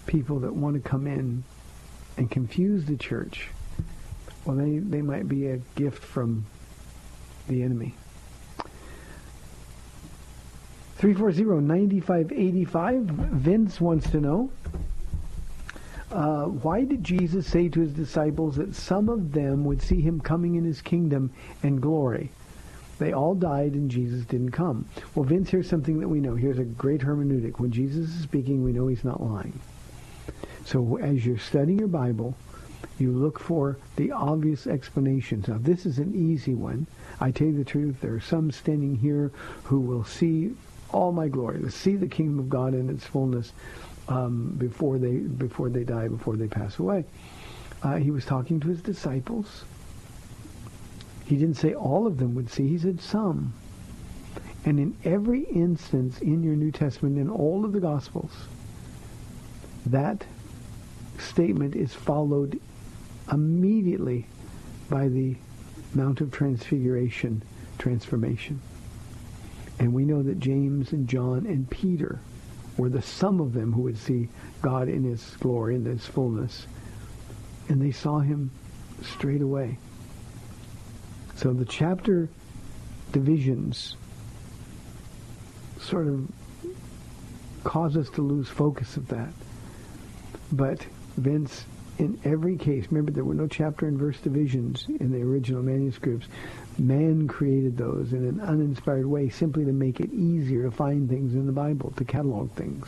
[0.06, 1.44] People that want to come in
[2.18, 3.48] and confuse the church,
[4.46, 6.46] well, they, they might be a gift from
[7.48, 7.96] the enemy.
[11.00, 13.06] 340-9585.
[13.06, 14.52] Vince wants to know,
[16.12, 20.22] uh, why did Jesus say to his disciples that some of them would see him
[20.22, 21.32] coming in his kingdom
[21.62, 22.32] and glory?
[22.98, 24.88] They all died and Jesus didn't come.
[25.14, 26.36] Well, Vince, here's something that we know.
[26.36, 27.60] Here's a great hermeneutic.
[27.60, 29.60] When Jesus is speaking, we know he's not lying.
[30.66, 32.36] So as you're studying your Bible,
[32.98, 35.48] you look for the obvious explanations.
[35.48, 36.88] Now, this is an easy one.
[37.20, 39.32] I tell you the truth, there are some standing here
[39.64, 40.56] who will see
[40.92, 43.52] all my glory, to see the kingdom of God in its fullness
[44.08, 47.04] um, before they before they die, before they pass away.
[47.84, 49.64] Uh, he was talking to his disciples.
[51.26, 52.68] He didn't say all of them would see.
[52.68, 53.54] He said some.
[54.64, 58.32] And in every instance in your New Testament, in all of the Gospels,
[59.86, 60.26] that
[61.20, 62.60] statement is followed
[63.32, 64.28] immediately
[64.90, 65.36] by the
[65.94, 67.42] Mount of Transfiguration
[67.78, 68.60] transformation.
[69.80, 72.20] And we know that James and John and Peter
[72.78, 74.30] were the sum of them who would see
[74.62, 76.68] God in his glory in his fullness.
[77.70, 78.52] And they saw him
[79.02, 79.78] straight away.
[81.36, 82.30] So the chapter
[83.12, 83.96] divisions
[85.80, 86.28] sort of
[87.64, 89.34] cause us to lose focus of that.
[90.52, 90.86] But
[91.18, 91.66] Vince,
[91.98, 96.28] in every case, remember there were no chapter and verse divisions in the original manuscripts.
[96.78, 101.34] Man created those in an uninspired way simply to make it easier to find things
[101.34, 102.88] in the Bible, to catalog things.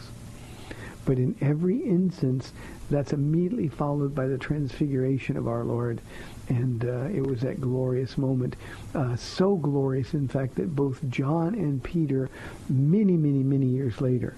[1.06, 2.52] But in every instance,
[2.90, 6.02] that's immediately followed by the transfiguration of our Lord.
[6.50, 8.56] And uh, it was that glorious moment.
[8.96, 12.30] Uh, so glorious, in fact, that both John and Peter,
[12.70, 14.36] many, many, many years later,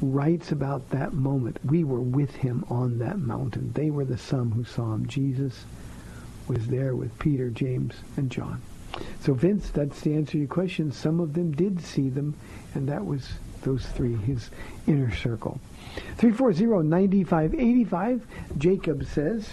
[0.00, 1.58] writes about that moment.
[1.64, 3.72] We were with him on that mountain.
[3.72, 5.06] They were the some who saw him.
[5.06, 5.64] Jesus
[6.48, 8.62] was there with Peter, James, and John.
[9.20, 10.92] So Vince, that's the answer to your question.
[10.92, 12.34] Some of them did see them,
[12.74, 13.28] and that was
[13.62, 14.50] those three, his
[14.86, 15.60] inner circle.
[16.18, 18.20] 340-9585,
[18.58, 19.48] Jacob says,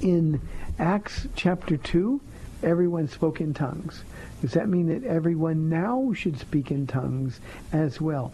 [0.00, 0.40] in
[0.78, 2.20] Acts chapter 2,
[2.62, 4.02] everyone spoke in tongues.
[4.42, 7.40] Does that mean that everyone now should speak in tongues
[7.72, 8.32] as well?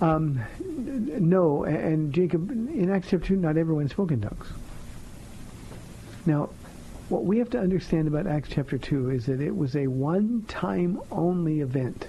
[0.00, 4.48] Um, no, and Jacob, in Acts chapter 2, not everyone spoke in tongues.
[6.26, 6.50] Now,
[7.08, 11.00] what we have to understand about Acts chapter 2 is that it was a one-time
[11.12, 12.08] only event.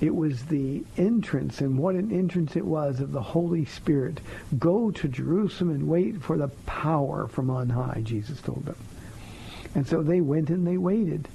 [0.00, 4.20] It was the entrance, and what an entrance it was, of the Holy Spirit.
[4.58, 8.76] Go to Jerusalem and wait for the power from on high, Jesus told them.
[9.74, 11.28] And so they went and they waited.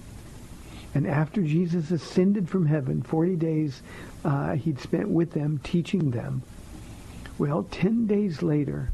[0.95, 3.81] And after Jesus ascended from heaven, 40 days
[4.23, 6.41] uh, he'd spent with them, teaching them.
[7.37, 8.91] Well, 10 days later,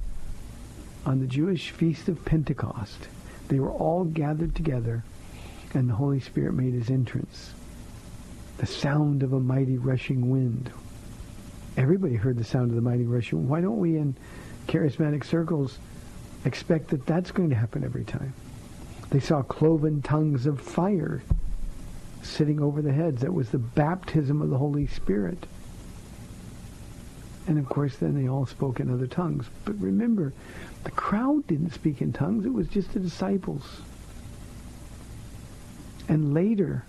[1.05, 3.07] on the Jewish feast of Pentecost,
[3.47, 5.03] they were all gathered together,
[5.73, 7.53] and the Holy Spirit made his entrance.
[8.61, 10.71] The sound of a mighty rushing wind
[11.77, 13.47] Everybody heard the sound of the mighty rushing.
[13.47, 14.15] Why don't we in
[14.67, 15.79] charismatic circles
[16.43, 18.33] expect that that's going to happen every time?
[19.09, 21.23] They saw cloven tongues of fire
[22.23, 23.21] sitting over the heads.
[23.21, 25.45] That was the baptism of the Holy Spirit.
[27.47, 29.49] And of course, then they all spoke in other tongues.
[29.65, 30.33] But remember,
[30.83, 32.45] the crowd didn't speak in tongues.
[32.45, 33.81] It was just the disciples.
[36.07, 36.85] And later,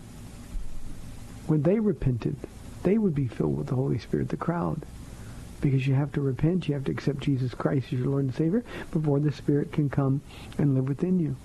[1.46, 2.36] when they repented,
[2.82, 4.82] they would be filled with the Holy Spirit, the crowd.
[5.60, 8.34] Because you have to repent, you have to accept Jesus Christ as your Lord and
[8.34, 10.20] Savior before the Spirit can come
[10.58, 11.36] and live within you.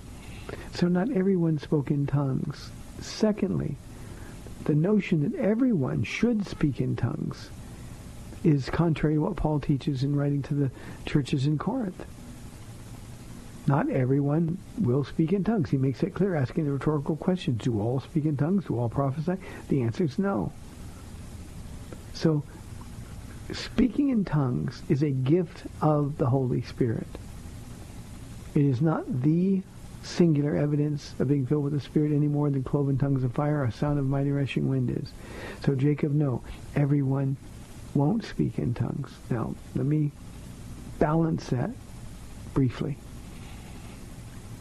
[0.73, 2.71] So not everyone spoke in tongues.
[2.99, 3.77] Secondly,
[4.63, 7.49] the notion that everyone should speak in tongues
[8.43, 10.71] is contrary to what Paul teaches in writing to the
[11.05, 12.05] churches in Corinth.
[13.67, 15.69] Not everyone will speak in tongues.
[15.69, 18.65] He makes it clear, asking the rhetorical question, do all speak in tongues?
[18.65, 19.35] Do all prophesy?
[19.67, 20.53] The answer is no.
[22.13, 22.43] So,
[23.51, 27.07] speaking in tongues is a gift of the Holy Spirit.
[28.55, 29.61] It is not the
[30.01, 33.59] singular evidence of being filled with the Spirit any more than cloven tongues of fire
[33.59, 35.11] or a sound of mighty rushing wind is.
[35.65, 36.41] So Jacob, no,
[36.73, 37.35] everyone
[37.93, 39.13] won't speak in tongues.
[39.29, 40.11] Now, let me
[40.99, 41.71] balance that
[42.53, 42.97] briefly.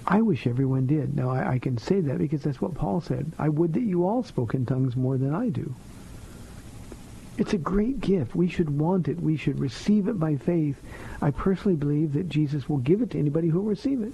[0.07, 1.17] I wish everyone did.
[1.17, 3.33] Now, I, I, can say that because that's what Paul said.
[3.39, 5.75] I would that you all spoke in tongues more than I do.
[7.39, 8.35] It's a great gift.
[8.35, 9.21] We should want it.
[9.21, 10.81] We should receive it by faith.
[11.21, 14.13] I personally believe that Jesus will give it to anybody who will receive it.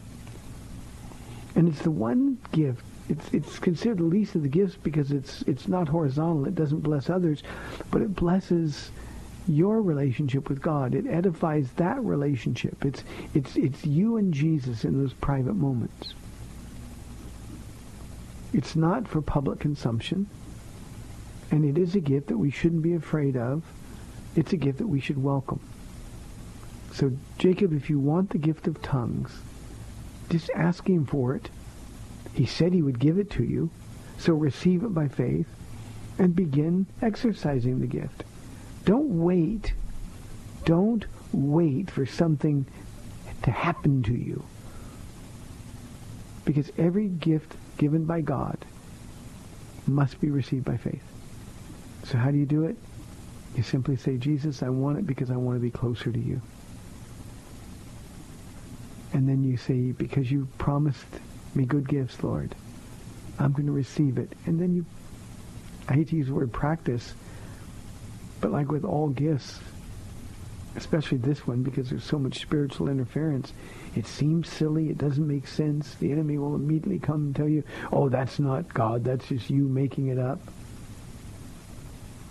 [1.54, 2.82] And it's the one gift.
[3.08, 6.46] It's it's considered the least of the gifts because it's it's not horizontal.
[6.46, 7.42] It doesn't bless others,
[7.90, 8.90] but it blesses
[9.46, 10.94] your relationship with God.
[10.94, 12.84] It edifies that relationship.
[12.84, 16.14] It's it's it's you and Jesus in those private moments.
[18.52, 20.26] It's not for public consumption.
[21.50, 23.62] And it is a gift that we shouldn't be afraid of.
[24.36, 25.60] It's a gift that we should welcome.
[26.92, 29.40] So Jacob, if you want the gift of tongues,
[30.30, 31.50] just ask him for it.
[32.32, 33.70] He said he would give it to you.
[34.18, 35.48] So receive it by faith
[36.18, 38.24] and begin exercising the gift.
[38.84, 39.74] Don't wait.
[40.64, 42.66] Don't wait for something
[43.42, 44.44] to happen to you.
[46.44, 48.58] Because every gift given by God
[49.86, 51.02] must be received by faith.
[52.04, 52.76] So how do you do it?
[53.56, 56.40] You simply say, Jesus, I want it because I want to be closer to you.
[59.12, 61.06] And then you say, because you promised
[61.54, 62.54] me good gifts, Lord,
[63.38, 64.32] I'm going to receive it.
[64.46, 64.86] And then you,
[65.88, 67.14] I hate to use the word practice,
[68.42, 69.60] but like with all gifts,
[70.76, 73.54] especially this one, because there's so much spiritual interference,
[73.94, 74.90] it seems silly.
[74.90, 75.94] It doesn't make sense.
[75.94, 77.62] The enemy will immediately come and tell you,
[77.92, 79.04] oh, that's not God.
[79.04, 80.40] That's just you making it up.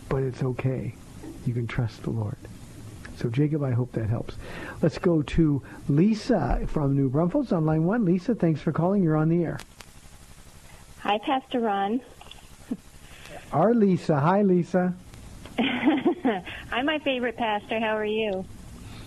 [0.09, 0.93] But it's okay.
[1.45, 2.37] You can trust the Lord.
[3.17, 4.35] So, Jacob, I hope that helps.
[4.81, 8.03] Let's go to Lisa from New Braunfels on line one.
[8.03, 9.03] Lisa, thanks for calling.
[9.03, 9.59] You're on the air.
[10.99, 12.01] Hi, Pastor Ron.
[13.53, 14.19] Our Lisa.
[14.19, 14.93] Hi, Lisa.
[16.71, 17.79] I'm my favorite pastor.
[17.79, 18.45] How are you?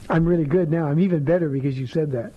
[0.09, 0.86] I'm really good now.
[0.86, 2.32] I'm even better because you said that.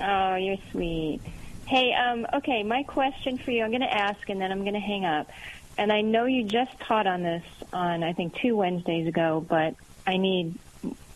[0.00, 1.20] Oh, you're sweet.
[1.66, 4.74] Hey, um, okay, my question for you, I'm going to ask and then I'm going
[4.74, 5.30] to hang up.
[5.76, 9.74] And I know you just taught on this on, I think, two Wednesdays ago, but
[10.06, 10.58] I need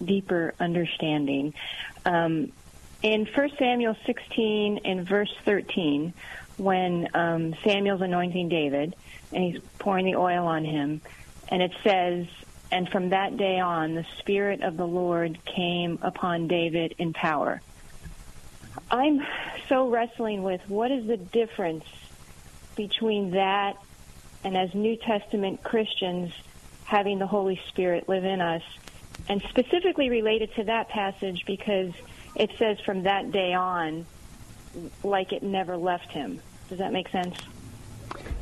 [0.04, 1.54] deeper understanding.
[2.04, 2.52] Um,
[3.02, 6.12] in 1 Samuel 16, in verse 13,
[6.58, 8.94] when um, Samuel's anointing David
[9.32, 11.00] and he's pouring the oil on him,
[11.48, 12.26] and it says,
[12.70, 17.60] and from that day on, the Spirit of the Lord came upon David in power.
[18.90, 19.20] I'm
[19.68, 21.84] so wrestling with what is the difference
[22.76, 23.76] between that
[24.44, 26.32] and as New Testament Christians
[26.84, 28.62] having the Holy Spirit live in us,
[29.28, 31.92] and specifically related to that passage because
[32.34, 34.04] it says from that day on,
[35.02, 36.40] like it never left him.
[36.68, 37.36] Does that make sense?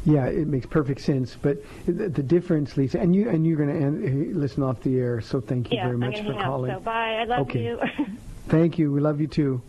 [0.04, 1.36] Yeah, it makes perfect sense.
[1.40, 5.20] But the, the difference, Lisa, and you and you're going to listen off the air.
[5.20, 6.70] So thank you yeah, very much I'm for calling.
[6.70, 7.16] Up, so bye.
[7.16, 7.64] I love okay.
[7.64, 7.80] you.
[8.48, 8.92] thank you.
[8.92, 9.60] We love you too.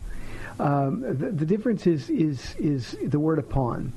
[0.59, 3.93] Um, the, the difference is is is the word upon.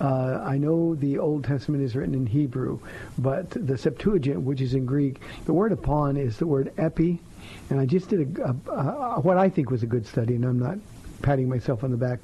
[0.00, 2.80] Uh, I know the Old Testament is written in Hebrew,
[3.18, 7.20] but the Septuagint, which is in Greek, the word upon is the word epi.
[7.70, 10.44] And I just did a, a, a, what I think was a good study, and
[10.44, 10.78] I'm not
[11.20, 12.18] patting myself on the back,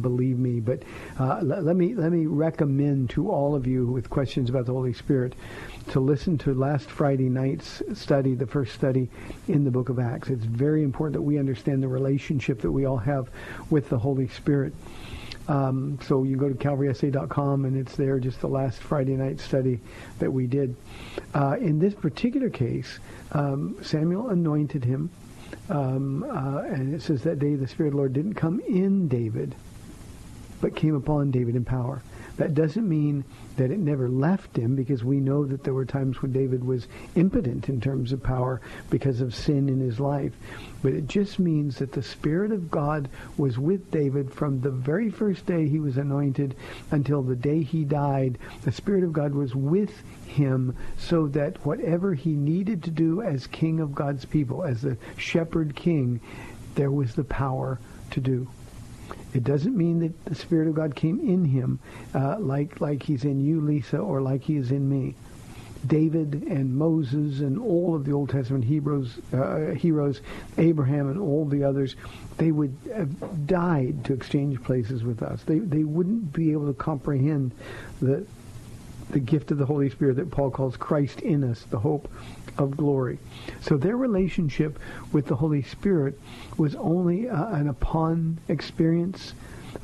[0.00, 0.60] believe me.
[0.60, 0.82] But
[1.18, 4.72] uh, let, let me let me recommend to all of you with questions about the
[4.72, 5.34] Holy Spirit
[5.90, 9.08] to listen to last Friday night's study, the first study
[9.48, 10.30] in the book of Acts.
[10.30, 13.28] It's very important that we understand the relationship that we all have
[13.70, 14.72] with the Holy Spirit.
[15.46, 19.80] Um, so you go to calvarysa.com and it's there, just the last Friday night study
[20.18, 20.74] that we did.
[21.34, 22.98] Uh, in this particular case,
[23.32, 25.10] um, Samuel anointed him.
[25.68, 29.08] Um, uh, and it says that day the Spirit of the Lord didn't come in
[29.08, 29.54] David,
[30.60, 32.02] but came upon David in power.
[32.36, 33.24] That doesn't mean
[33.56, 36.88] that it never left him because we know that there were times when David was
[37.14, 40.32] impotent in terms of power because of sin in his life.
[40.82, 45.10] But it just means that the Spirit of God was with David from the very
[45.10, 46.56] first day he was anointed
[46.90, 48.38] until the day he died.
[48.62, 53.46] The Spirit of God was with him so that whatever he needed to do as
[53.46, 56.20] king of God's people, as the shepherd king,
[56.74, 57.78] there was the power
[58.10, 58.48] to do.
[59.34, 61.80] It doesn't mean that the Spirit of God came in him
[62.14, 65.14] uh, like like he's in you, Lisa, or like he is in me.
[65.86, 70.22] David and Moses and all of the Old Testament heroes, uh, heroes,
[70.56, 71.94] Abraham and all the others,
[72.38, 75.42] they would have died to exchange places with us.
[75.42, 77.52] They they wouldn't be able to comprehend
[78.00, 78.24] the
[79.14, 82.10] the gift of the Holy Spirit that Paul calls Christ in us, the hope
[82.58, 83.18] of glory.
[83.60, 84.78] So their relationship
[85.12, 86.20] with the Holy Spirit
[86.58, 89.32] was only uh, an upon experience,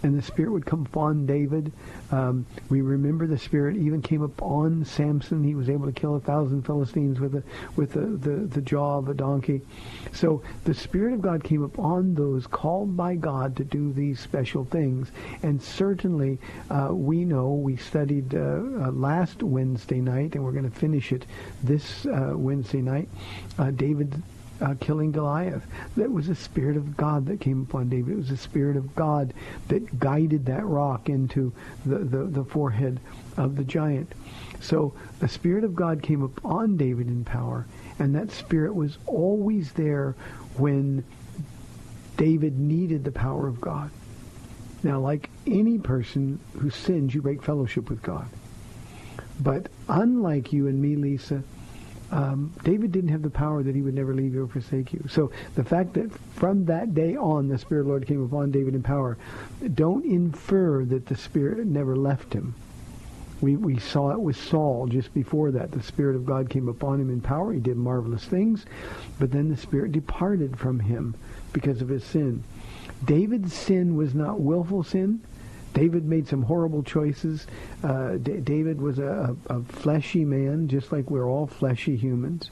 [0.03, 1.73] and the Spirit would come upon David.
[2.11, 5.45] Um, we remember the Spirit even came upon Samson.
[5.45, 7.43] He was able to kill a thousand Philistines with a,
[7.77, 9.61] with the, the, the jaw of a donkey.
[10.13, 14.65] So the Spirit of God came upon those called by God to do these special
[14.65, 15.11] things.
[15.43, 16.39] And certainly
[16.71, 21.13] uh, we know, we studied uh, uh, last Wednesday night, and we're going to finish
[21.13, 21.27] it
[21.63, 23.09] this uh, Wednesday night,
[23.59, 24.23] uh, David
[24.61, 25.67] uh, killing Goliath.
[25.97, 28.13] That was the Spirit of God that came upon David.
[28.13, 29.33] It was the Spirit of God
[29.69, 31.53] that guided that rock into
[31.85, 33.01] the, the, the forehead
[33.37, 34.13] of the giant.
[34.61, 37.67] So the Spirit of God came upon David in power,
[37.99, 40.15] and that Spirit was always there
[40.57, 41.05] when
[42.17, 43.91] David needed the power of God.
[44.83, 48.29] Now, like any person who sins, you break fellowship with God.
[49.39, 51.43] But unlike you and me, Lisa,
[52.11, 55.05] um, David didn't have the power that he would never leave you or forsake you.
[55.09, 58.51] So the fact that from that day on the Spirit of the Lord came upon
[58.51, 59.17] David in power,
[59.75, 62.55] don't infer that the Spirit never left him.
[63.41, 65.73] We, we saw it with Saul just before that.
[65.73, 67.53] The Spirit of God came upon him in power.
[67.53, 68.67] He did marvelous things.
[69.19, 71.15] But then the Spirit departed from him
[71.53, 72.45] because of his sin.
[73.05, 75.23] David's sin was not willful sin.
[75.75, 77.47] David made some horrible choices.
[77.83, 82.51] Uh, D- David was a, a, a, fleshy man, just like we're all fleshy humans.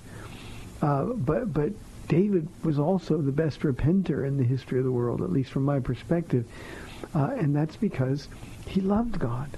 [0.80, 1.72] Uh, but but
[2.06, 5.64] David was also the best repenter in the history of the world, at least from
[5.64, 6.46] my perspective,
[7.14, 8.28] uh, and that's because
[8.66, 9.50] he loved God.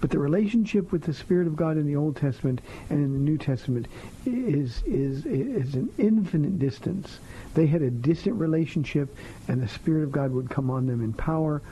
[0.00, 3.18] But the relationship with the Spirit of God in the Old Testament and in the
[3.20, 3.86] New Testament
[4.26, 7.20] is is is an infinite distance.
[7.54, 9.14] They had a distant relationship,
[9.48, 11.62] and the Spirit of God would come on them in power.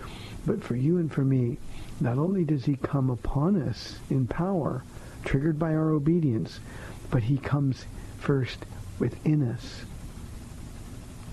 [0.47, 1.59] But for you and for me,
[2.01, 4.83] not only does he come upon us in power,
[5.25, 6.61] triggered by our obedience,
[7.11, 7.85] but he comes
[8.19, 8.65] first
[8.99, 9.83] within us.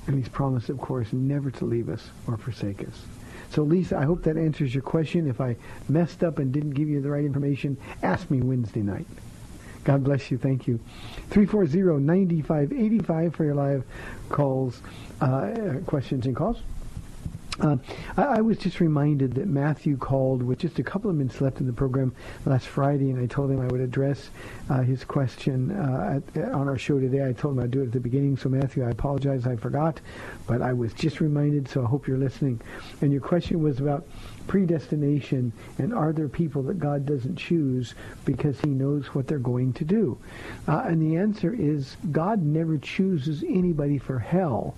[0.07, 3.03] And he's promised, of course, never to leave us or forsake us.
[3.51, 5.27] So, Lisa, I hope that answers your question.
[5.27, 5.55] If I
[5.87, 9.07] messed up and didn't give you the right information, ask me Wednesday night.
[9.83, 10.37] God bless you.
[10.37, 10.79] Thank you.
[11.29, 13.85] 340-9585 for your live
[14.29, 14.81] calls,
[15.21, 16.57] uh, questions and calls.
[17.59, 17.77] Uh,
[18.15, 21.59] I, I, was just reminded that Matthew called with just a couple of minutes left
[21.59, 22.13] in the program
[22.45, 24.29] last Friday, and I told him I would address
[24.69, 27.27] uh, his question uh, at, on our show today.
[27.27, 29.99] I told him I'd do it at the beginning, so Matthew, I apologize, I forgot,
[30.45, 32.61] but I was just reminded, so I hope you're listening.
[33.01, 34.05] And your question was about
[34.47, 39.73] predestination, and are there people that God doesn't choose because he knows what they're going
[39.73, 40.17] to do?
[40.67, 44.75] Uh, and the answer is God never chooses anybody for hell.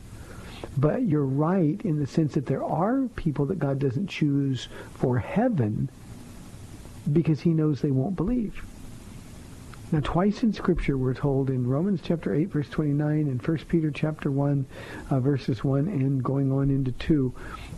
[0.77, 5.17] But you're right in the sense that there are people that God doesn't choose for
[5.17, 5.89] heaven
[7.11, 8.63] because he knows they won't believe.
[9.91, 13.89] Now, twice in Scripture we're told in Romans chapter 8, verse 29, and 1 Peter
[13.89, 14.65] chapter 1,
[15.09, 17.33] uh, verses 1 and going on into 2,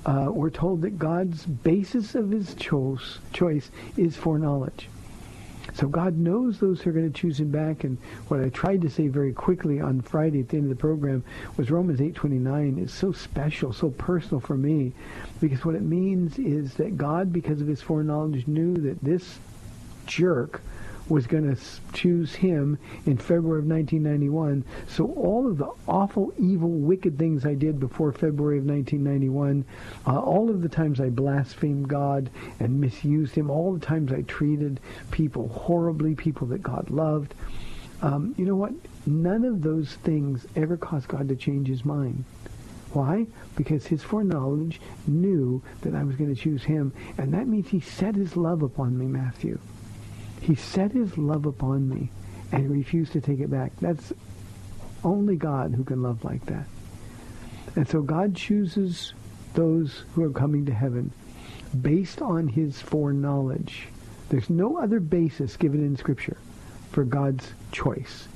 [0.05, 4.89] uh, we're told that God's basis of his choice, choice is foreknowledge.
[5.73, 7.83] So God knows those who are going to choose him back.
[7.83, 7.97] And
[8.27, 11.23] what I tried to say very quickly on Friday at the end of the program
[11.57, 14.93] was Romans 8.29 is so special, so personal for me.
[15.39, 19.39] Because what it means is that God, because of his foreknowledge, knew that this
[20.05, 20.61] jerk
[21.11, 21.61] was going to
[21.93, 24.63] choose him in February of 1991.
[24.87, 29.65] So all of the awful, evil, wicked things I did before February of 1991,
[30.07, 34.21] uh, all of the times I blasphemed God and misused him, all the times I
[34.21, 34.79] treated
[35.11, 37.35] people horribly, people that God loved,
[38.01, 38.73] um, you know what?
[39.05, 42.23] None of those things ever caused God to change his mind.
[42.93, 43.27] Why?
[43.55, 46.93] Because his foreknowledge knew that I was going to choose him.
[47.17, 49.59] And that means he set his love upon me, Matthew.
[50.41, 52.09] He set his love upon me
[52.51, 53.71] and refused to take it back.
[53.79, 54.11] That's
[55.03, 56.65] only God who can love like that.
[57.75, 59.13] And so God chooses
[59.53, 61.11] those who are coming to heaven
[61.79, 63.87] based on his foreknowledge.
[64.29, 66.37] There's no other basis given in Scripture
[66.91, 68.27] for God's choice.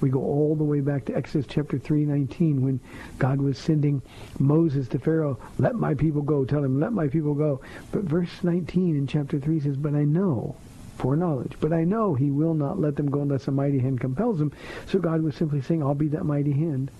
[0.00, 2.80] We go all the way back to Exodus chapter 3:19 when
[3.18, 4.02] God was sending
[4.38, 7.60] Moses to Pharaoh, "Let my people go." Tell him, "Let my people go."
[7.92, 10.56] But verse 19 in chapter 3 says, "But I know
[11.00, 14.40] foreknowledge, but I know he will not let them go unless a mighty hand compels
[14.40, 14.52] him."
[14.86, 16.90] So God was simply saying, "I'll be that mighty hand."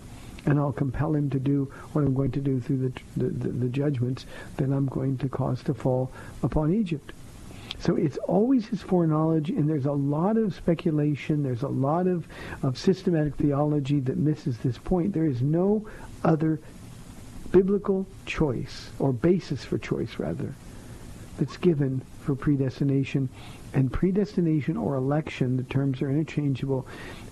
[0.46, 3.48] And I'll compel him to do what I'm going to do through the, the, the,
[3.48, 4.24] the judgments
[4.56, 6.10] that I'm going to cause to fall
[6.42, 7.12] upon Egypt.
[7.78, 12.26] So it's always his foreknowledge, and there's a lot of speculation, there's a lot of,
[12.62, 15.12] of systematic theology that misses this point.
[15.12, 15.86] There is no
[16.24, 16.58] other
[17.52, 20.54] biblical choice, or basis for choice, rather,
[21.38, 23.28] that's given for predestination.
[23.72, 26.86] And predestination or election, the terms are interchangeable,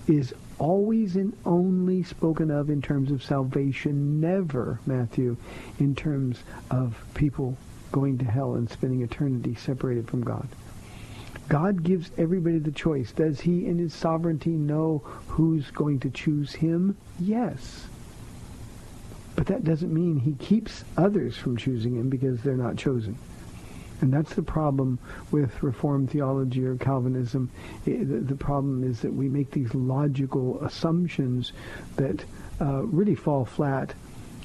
[0.06, 5.36] is always and only spoken of in terms of salvation, never, Matthew,
[5.78, 7.56] in terms of people
[7.92, 10.48] going to hell and spending eternity separated from God.
[11.48, 13.10] God gives everybody the choice.
[13.12, 16.96] Does he in his sovereignty know who's going to choose him?
[17.18, 17.86] Yes.
[19.34, 23.16] But that doesn't mean he keeps others from choosing him because they're not chosen.
[24.00, 24.98] And that's the problem
[25.30, 27.50] with Reformed theology or Calvinism.
[27.84, 31.52] The, problem is that we make these logical assumptions
[31.96, 32.24] that
[32.60, 33.94] uh, really fall flat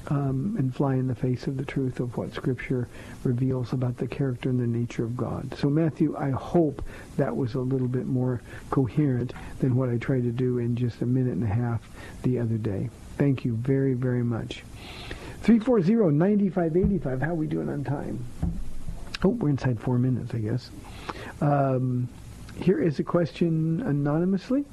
[0.08, 2.88] um, and fly in the face of the truth of what Scripture
[3.22, 5.54] reveals about the character and the nature of God.
[5.58, 6.82] So Matthew, I hope
[7.16, 11.00] that was a little bit more coherent than what I tried to do in just
[11.00, 11.80] a minute and a half
[12.22, 12.90] the other day.
[13.16, 14.64] Thank you very, very much.
[15.44, 17.22] 340-9585.
[17.22, 18.24] How are we doing on time?
[19.24, 20.70] Oh, we're inside four minutes, I guess.
[21.40, 22.08] Um,
[22.60, 24.66] here is a question anonymously.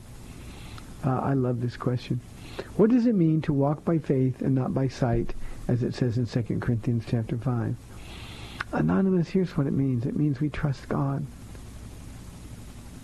[1.06, 2.20] Uh, I love this question.
[2.76, 5.34] What does it mean to walk by faith and not by sight,
[5.70, 7.76] as it says in 2 Corinthians chapter 5?
[8.74, 10.06] Anonymous, here's what it means.
[10.06, 11.26] It means we trust God.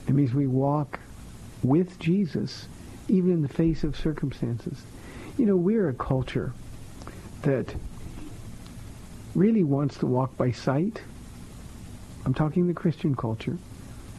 [0.08, 1.00] It means we walk
[1.64, 2.68] with Jesus,
[3.08, 4.84] even in the face of circumstances.
[5.38, 6.52] You know, we're a culture
[7.44, 7.74] that
[9.34, 11.02] really wants to walk by sight.
[12.28, 13.58] I'm talking the Christian culture,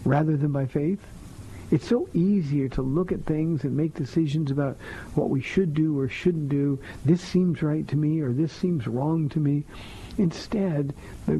[0.03, 0.99] rather than by faith.
[1.71, 4.79] It's so easier to look at things and make decisions about
[5.15, 6.81] what we should do or shouldn't do.
[7.05, 9.67] This seems right to me or this seems wrong to me.
[10.17, 10.95] Instead,
[11.27, 11.39] the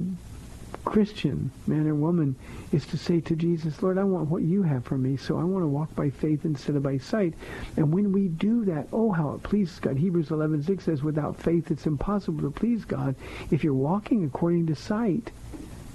[0.85, 2.37] Christian man or woman
[2.71, 5.45] is to say to Jesus, Lord, I want what you have for me, so I
[5.45, 7.33] want to walk by faith instead of by sight.
[7.79, 9.97] And when we do that, oh, how it pleases God.
[9.97, 13.15] Hebrews 11:6 says, without faith it's impossible to please God.
[13.51, 15.31] If you're walking according to sight,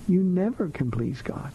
[0.07, 1.51] you never can please God.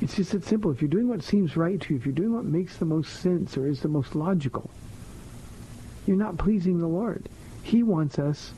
[0.00, 0.70] It's just that simple.
[0.70, 3.20] If you're doing what seems right to you, if you're doing what makes the most
[3.20, 4.70] sense or is the most logical,
[6.06, 7.28] you're not pleasing the Lord.
[7.62, 8.52] He wants us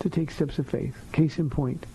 [0.00, 0.96] to take steps of faith.
[1.12, 1.86] Case in point,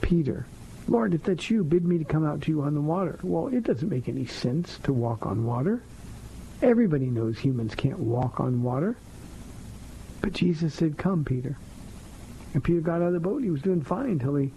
[0.00, 0.46] Peter.
[0.86, 3.18] Lord, if that's you, bid me to come out to you on the water.
[3.22, 5.82] Well, it doesn't make any sense to walk on water.
[6.62, 8.96] Everybody knows humans can't walk on water.
[10.20, 11.56] But Jesus said, come, Peter.
[12.54, 13.42] And Peter got out of the boat.
[13.42, 14.50] He was doing fine until he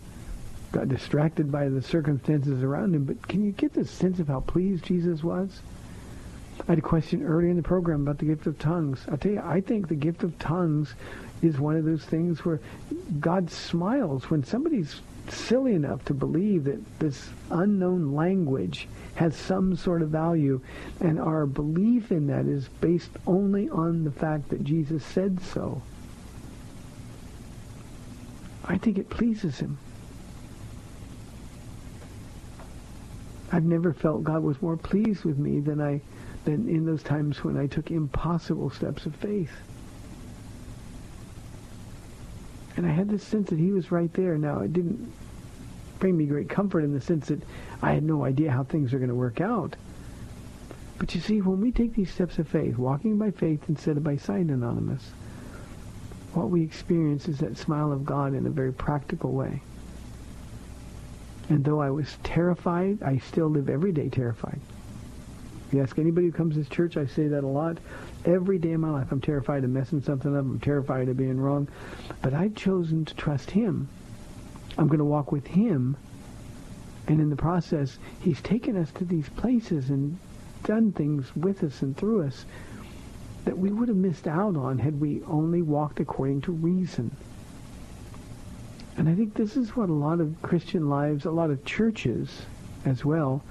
[0.71, 3.03] got distracted by the circumstances around him.
[3.05, 5.61] But can you get the sense of how pleased Jesus was?
[6.61, 9.05] I had a question earlier in the program about the gift of tongues.
[9.09, 10.93] I'll tell you, I think the gift of tongues
[11.41, 12.59] is one of those things where
[13.19, 20.01] God smiles when somebody's silly enough to believe that this unknown language has some sort
[20.01, 20.59] of value,
[20.99, 25.81] and our belief in that is based only on the fact that Jesus said so.
[28.65, 29.77] I think it pleases him.
[33.51, 36.01] I've never felt God was more pleased with me than I
[36.45, 39.53] than in those times when I took impossible steps of faith.
[42.75, 44.37] And I had this sense that he was right there.
[44.37, 45.11] Now, it didn't
[45.99, 47.41] bring me great comfort in the sense that
[47.81, 49.75] I had no idea how things are going to work out.
[50.97, 54.03] But you see, when we take these steps of faith, walking by faith instead of
[54.03, 55.11] by sight, Anonymous,
[56.33, 59.61] what we experience is that smile of God in a very practical way.
[61.49, 64.59] And though I was terrified, I still live every day terrified.
[65.67, 67.77] If you ask anybody who comes to this church, I say that a lot.
[68.25, 70.41] Every day of my life, I'm terrified of messing something up.
[70.41, 71.67] I'm terrified of being wrong.
[72.21, 73.89] But I've chosen to trust him.
[74.77, 75.97] I'm going to walk with him.
[77.07, 80.17] And in the process, he's taken us to these places and
[80.63, 82.45] done things with us and through us
[83.45, 87.15] that we would have missed out on had we only walked according to reason.
[88.97, 92.43] And I think this is what a lot of Christian lives, a lot of churches
[92.85, 93.43] as well,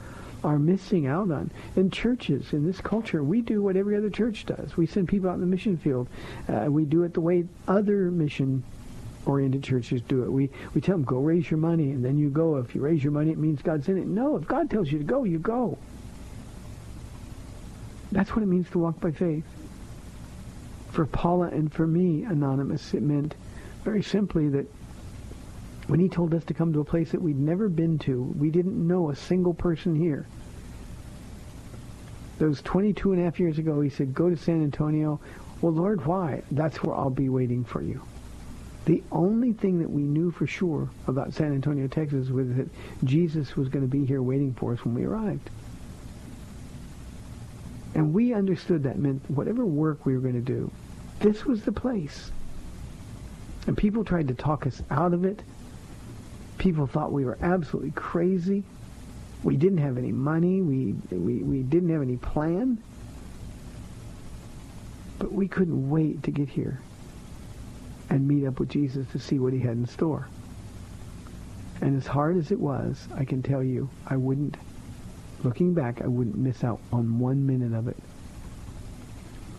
[0.44, 1.50] are missing out on.
[1.76, 4.76] In churches, in this culture, we do what every other church does.
[4.76, 6.08] We send people out in the mission field.
[6.48, 8.62] Uh, we do it the way other mission
[9.24, 10.32] oriented churches do it.
[10.32, 12.56] We we tell them go raise your money and then you go.
[12.56, 14.06] If you raise your money, it means God's in it.
[14.06, 15.78] No, if God tells you to go, you go.
[18.10, 19.44] That's what it means to walk by faith.
[20.92, 23.34] For Paula and for me, anonymous, it meant
[23.82, 24.66] very simply that
[25.86, 28.50] when he told us to come to a place that we'd never been to, we
[28.50, 30.26] didn't know a single person here.
[32.38, 35.18] Those 22 and a half years ago, he said, go to San Antonio.
[35.62, 36.42] Well, Lord, why?
[36.50, 38.02] That's where I'll be waiting for you.
[38.84, 42.68] The only thing that we knew for sure about San Antonio, Texas was that
[43.04, 45.48] Jesus was going to be here waiting for us when we arrived.
[47.94, 50.70] And we understood that meant whatever work we were going to do,
[51.20, 52.30] this was the place.
[53.66, 55.42] And people tried to talk us out of it.
[56.58, 58.64] People thought we were absolutely crazy.
[59.42, 60.62] We didn't have any money.
[60.62, 62.82] We, we, we didn't have any plan.
[65.18, 66.80] But we couldn't wait to get here
[68.10, 70.28] and meet up with Jesus to see what he had in store.
[71.80, 74.56] And as hard as it was, I can tell you, I wouldn't,
[75.44, 77.96] looking back, I wouldn't miss out on one minute of it.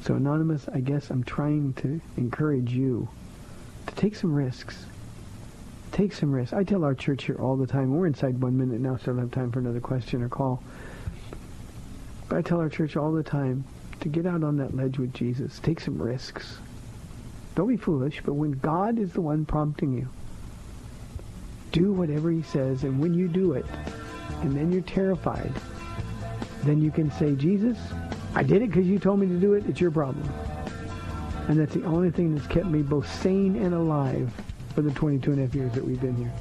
[0.02, 3.08] So Anonymous, I guess I'm trying to encourage you
[3.88, 4.86] to take some risks.
[5.92, 6.54] Take some risks.
[6.54, 9.06] I tell our church here all the time, we're inside one minute now, so I
[9.08, 10.62] don't have time for another question or call.
[12.28, 13.64] But I tell our church all the time
[14.02, 15.60] to get out on that ledge with Jesus.
[15.60, 16.58] Take some risks.
[17.56, 20.10] Don't be foolish, but when God is the one prompting you,
[21.72, 23.66] do whatever he says, and when you do it,
[24.42, 25.52] and then you're terrified,
[26.64, 27.78] then you can say, Jesus,
[28.36, 29.66] I did it because you told me to do it.
[29.68, 30.28] It's your problem.
[31.48, 34.32] And that's the only thing that's kept me both sane and alive
[34.74, 36.32] for the 22 and a half years that we've been here.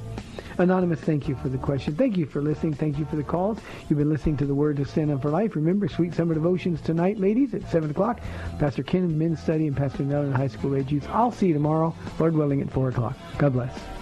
[0.58, 1.96] Anonymous, thank you for the question.
[1.96, 2.74] Thank you for listening.
[2.74, 3.58] Thank you for the calls.
[3.88, 5.56] You've been listening to the Word to Stand Up for Life.
[5.56, 8.20] Remember, Sweet Summer Devotions tonight, ladies, at 7 o'clock.
[8.58, 11.08] Pastor Ken in men's study and Pastor Nell in high school age youth.
[11.08, 13.16] I'll see you tomorrow, Lord willing, at 4 o'clock.
[13.38, 14.01] God bless.